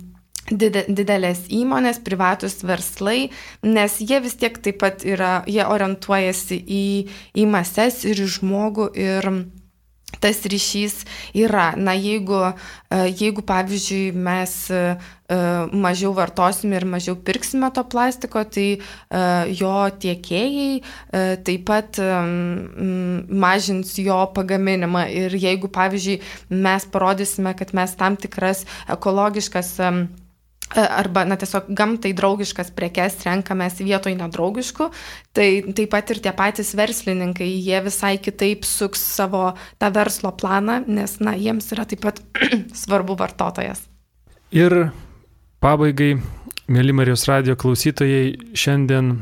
didelės 0.53 1.47
įmonės, 1.55 2.03
privatus 2.05 2.61
verslai, 2.67 3.31
nes 3.63 3.99
jie 4.03 4.19
vis 4.21 4.35
tiek 4.37 4.59
taip 4.59 4.81
pat 4.83 5.05
yra, 5.07 5.43
jie 5.47 5.65
orientuojasi 5.65 6.59
į, 6.67 6.87
į 7.39 7.47
mases 7.49 8.03
ir 8.05 8.21
į 8.21 8.29
žmogų 8.39 8.91
ir 8.99 9.31
tas 10.21 10.43
ryšys 10.45 11.05
yra. 11.35 11.73
Na, 11.77 11.95
jeigu, 11.97 12.39
e, 12.91 13.01
jeigu 13.11 13.43
pavyzdžiui, 13.47 14.13
mes 14.13 14.55
e, 14.71 14.83
mažiau 15.73 16.13
vartosime 16.13 16.77
ir 16.77 16.85
mažiau 16.85 17.17
pirksime 17.17 17.71
to 17.73 17.85
plastiko, 17.89 18.45
tai 18.45 18.67
e, 18.77 18.81
jo 19.57 19.75
tiekėjai 20.05 20.83
taip 21.47 21.65
pat 21.69 22.01
mažins 23.45 23.95
jo 23.99 24.19
pagaminimą. 24.37 25.07
Ir 25.09 25.37
jeigu, 25.37 25.71
pavyzdžiui, 25.73 26.21
mes 26.51 26.89
parodysime, 26.93 27.55
kad 27.59 27.73
mes 27.77 27.97
tam 27.99 28.19
tikras 28.21 28.67
ekologiškas 28.93 29.79
arba, 30.77 31.25
na, 31.29 31.37
tiesiog 31.41 31.71
gamtai 31.77 32.13
draugiškas 32.17 32.73
prekes 32.77 33.21
renkamės 33.27 33.81
vietoj 33.83 34.15
nedraugiškų, 34.19 34.89
tai 35.37 35.49
taip 35.77 35.93
pat 35.93 36.13
ir 36.15 36.23
tie 36.25 36.33
patys 36.37 36.73
verslininkai, 36.79 37.49
jie 37.49 37.81
visai 37.85 38.17
kitaip 38.23 38.67
suks 38.69 39.03
savo 39.17 39.53
tą 39.83 39.93
verslo 39.95 40.33
planą, 40.37 40.83
nes, 40.87 41.19
na, 41.21 41.37
jiems 41.39 41.73
yra 41.77 41.87
taip 41.89 42.05
pat 42.05 42.23
svarbu 42.83 43.17
vartotojas. 43.21 43.85
Ir 44.53 44.93
pabaigai, 45.65 46.15
mėly 46.73 46.95
Marijos 46.97 47.27
radio 47.31 47.57
klausytojai, 47.57 48.55
šiandien 48.57 49.17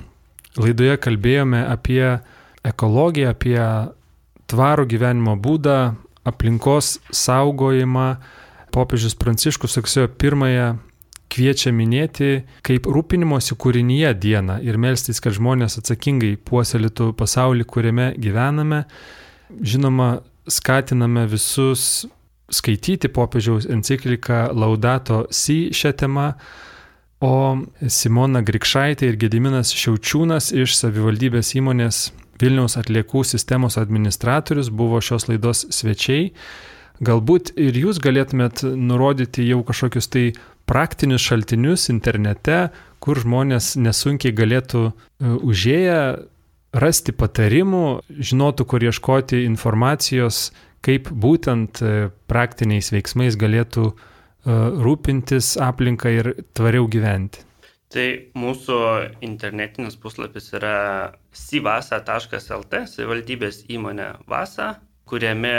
laidoje 0.58 0.98
kalbėjome 1.02 1.62
apie 1.70 2.04
ekologiją, 2.66 3.34
apie 3.34 3.58
tvarų 4.50 4.86
gyvenimo 4.90 5.36
būdą, 5.40 5.78
aplinkos 6.26 6.98
saugojimą. 7.14 8.10
Popiežius 8.70 9.16
Pranciškus 9.18 9.78
rugsėjo 9.80 10.10
pirmąją 10.20 10.68
kviečia 11.30 11.72
minėti 11.74 12.42
kaip 12.66 12.88
rūpinimosi 12.90 13.56
kūrinyje 13.60 14.12
dieną 14.22 14.60
ir 14.66 14.78
melstis, 14.80 15.22
kad 15.22 15.36
žmonės 15.36 15.78
atsakingai 15.80 16.36
puoselėtų 16.46 17.12
pasaulį, 17.18 17.66
kuriame 17.70 18.08
gyvename. 18.20 18.84
Žinoma, 19.50 20.20
skatiname 20.50 21.26
visus 21.30 22.06
skaityti 22.50 23.10
popiežiaus 23.14 23.68
encikliką 23.70 24.50
Laudato 24.54 25.24
Si 25.30 25.70
šią 25.74 25.92
temą, 26.02 26.32
o 27.20 27.60
Simona 27.86 28.40
Grikšaitė 28.42 29.10
ir 29.10 29.18
Gediminas 29.20 29.74
Šiaučiūnas 29.76 30.50
iš 30.56 30.74
savivaldybės 30.78 31.52
įmonės 31.60 32.08
Vilniaus 32.40 32.78
atliekų 32.80 33.22
sistemos 33.28 33.76
administratorius 33.76 34.70
buvo 34.72 35.02
šios 35.04 35.28
laidos 35.28 35.66
svečiai. 35.76 36.30
Galbūt 37.00 37.54
ir 37.56 37.76
jūs 37.80 37.96
galėtumėt 38.04 38.60
nurodyti 38.76 39.46
jau 39.48 39.62
kažkokius 39.64 40.10
tai 40.12 40.24
praktinius 40.68 41.24
šaltinius 41.24 41.88
internete, 41.88 42.68
kur 43.00 43.16
žmonės 43.16 43.72
nesunkiai 43.80 44.34
galėtų 44.36 44.82
e, 44.90 44.92
užėję 45.40 46.00
rasti 46.76 47.14
patarimų, 47.16 47.84
žinotų, 48.20 48.66
kur 48.68 48.84
ieškoti 48.84 49.40
informacijos, 49.46 50.50
kaip 50.84 51.08
būtent 51.08 51.80
e, 51.80 52.10
praktiniais 52.30 52.92
veiksmais 52.92 53.38
galėtų 53.40 53.86
e, 53.88 53.94
rūpintis 54.84 55.54
aplinką 55.56 56.12
ir 56.18 56.32
tvariau 56.52 56.84
gyventi. 56.92 57.46
Tai 57.90 58.06
mūsų 58.38 58.76
internetinis 59.26 59.96
puslapis 59.98 60.52
yra 60.54 61.16
sivasa.lt, 61.34 62.84
savivaldybės 62.92 63.64
įmonė 63.72 64.12
Vasa, 64.30 64.76
kuriame 65.10 65.56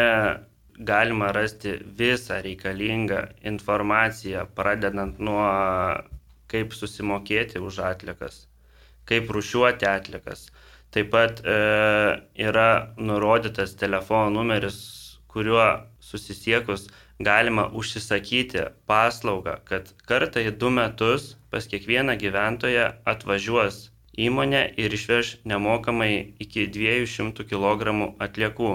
galima 0.89 1.31
rasti 1.35 1.75
visą 1.99 2.39
reikalingą 2.45 3.21
informaciją, 3.51 4.45
pradedant 4.55 5.19
nuo 5.19 5.45
kaip 6.51 6.73
susimokėti 6.75 7.61
už 7.61 7.79
atlikas, 7.91 8.45
kaip 9.07 9.29
rušiuoti 9.37 9.87
atlikas. 9.87 10.49
Taip 10.91 11.11
pat 11.13 11.39
e, 11.47 11.53
yra 12.47 12.69
nurodytas 12.99 13.77
telefono 13.79 14.33
numeris, 14.41 14.79
kuriuo 15.31 15.67
susisiekus 16.03 16.89
galima 17.23 17.69
užsisakyti 17.81 18.65
paslaugą, 18.89 19.55
kad 19.69 19.93
kartą 20.09 20.43
į 20.49 20.51
du 20.63 20.71
metus 20.75 21.35
pas 21.53 21.67
kiekvieną 21.71 22.17
gyventoją 22.19 22.89
atvažiuos 23.13 23.85
įmonė 24.27 24.63
ir 24.83 24.93
išveš 24.97 25.35
nemokamai 25.47 26.11
iki 26.43 26.67
200 26.77 27.47
kg 27.47 27.95
atliekų. 28.27 28.73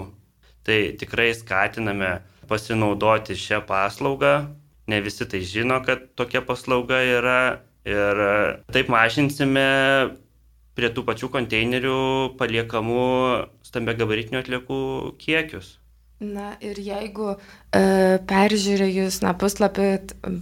Tai 0.67 0.79
tikrai 0.99 1.31
skatiname 1.39 2.17
pasinaudoti 2.51 3.37
šią 3.39 3.63
paslaugą. 3.69 4.35
Ne 4.91 5.01
visi 5.03 5.27
tai 5.27 5.43
žino, 5.47 5.81
kad 5.87 6.05
tokia 6.19 6.43
paslauga 6.47 6.99
yra 7.03 7.41
ir 7.87 8.23
taip 8.75 8.91
mažinsime 8.91 9.67
prie 10.77 10.91
tų 10.93 11.07
pačių 11.09 11.31
konteinerių 11.33 11.99
paliekamų 12.39 13.09
stambiagabaritinių 13.67 14.43
atliekų 14.43 14.79
kiekius. 15.23 15.77
Na 16.17 16.55
ir 16.65 16.79
jeigu 16.81 17.35
e, 17.37 17.81
peržiūrėjus 18.25 19.19
na, 19.21 19.35
puslapį 19.37 19.89
m, 20.25 20.39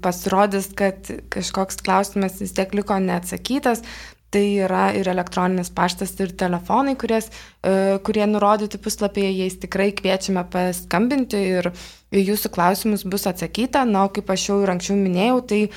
pasirodys, 0.00 0.70
kad 0.76 1.10
kažkoks 1.32 1.82
klausimas 1.84 2.38
vis 2.40 2.54
tiek 2.56 2.72
liko 2.76 2.96
neatsakytas, 3.04 3.84
Tai 4.30 4.42
yra 4.62 4.92
ir 4.94 5.08
elektroninis 5.10 5.72
paštas, 5.74 6.12
ir 6.22 6.30
telefonai, 6.38 6.92
kuries, 6.98 7.26
e, 7.66 7.98
kurie 8.06 8.22
nurodyti 8.30 8.78
puslapyje, 8.78 9.30
jais 9.34 9.56
tikrai 9.58 9.88
kviečiame 9.90 10.44
paskambinti 10.52 11.40
ir 11.56 11.70
jūsų 12.14 12.52
klausimus 12.54 13.02
bus 13.10 13.26
atsakyta. 13.26 13.82
Na, 13.88 14.04
o 14.06 14.12
kaip 14.14 14.30
aš 14.30 14.46
jau 14.52 14.60
ir 14.62 14.70
anksčiau 14.70 15.00
minėjau, 15.00 15.40
tai 15.50 15.60
e, 15.66 15.72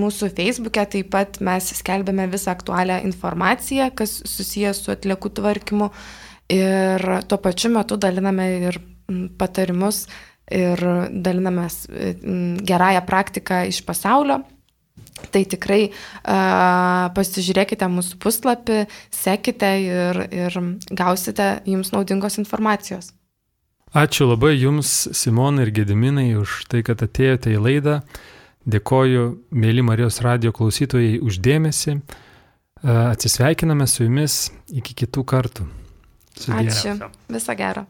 mūsų 0.00 0.32
Facebook'e 0.34 0.88
taip 0.96 1.12
pat 1.14 1.38
mes 1.46 1.70
skelbėme 1.78 2.26
visą 2.34 2.56
aktualią 2.56 2.98
informaciją, 3.06 3.92
kas 3.94 4.18
susijęs 4.26 4.82
su 4.82 4.94
atliekų 4.96 5.30
tvarkymu 5.38 5.92
ir 6.50 7.06
tuo 7.30 7.38
pačiu 7.38 7.70
metu 7.70 8.00
daliname 8.02 8.50
ir 8.66 8.82
patarimus 9.38 10.08
ir 10.50 10.80
dalinamės 11.14 11.84
gerąją 12.66 13.06
praktiką 13.06 13.68
iš 13.70 13.84
pasaulio 13.86 14.42
Tai 15.30 15.42
tikrai 15.52 15.90
uh, 15.90 17.10
pasižiūrėkite 17.16 17.88
mūsų 17.92 18.18
puslapį, 18.22 18.82
sekite 19.14 19.70
ir, 19.84 20.20
ir 20.32 20.58
gausite 20.96 21.58
jums 21.68 21.92
naudingos 21.94 22.38
informacijos. 22.40 23.12
Ačiū 23.90 24.28
labai 24.30 24.54
Jums, 24.54 25.10
Simonai 25.18 25.64
ir 25.66 25.72
Gediminai, 25.74 26.28
už 26.38 26.62
tai, 26.70 26.84
kad 26.86 27.02
atėjote 27.02 27.50
į 27.50 27.58
laidą. 27.58 27.96
Dėkoju, 28.70 29.24
mėly 29.50 29.82
Marijos 29.82 30.20
radio 30.22 30.52
klausytojai, 30.54 31.18
uždėmesi. 31.26 31.98
Atsisveikiname 32.86 33.88
su 33.90 34.06
Jumis 34.06 34.44
iki 34.70 34.94
kitų 35.02 35.26
kartų. 35.26 35.66
Sudė. 36.38 36.70
Ačiū. 36.70 37.10
Visą 37.34 37.58
gerą. 37.58 37.88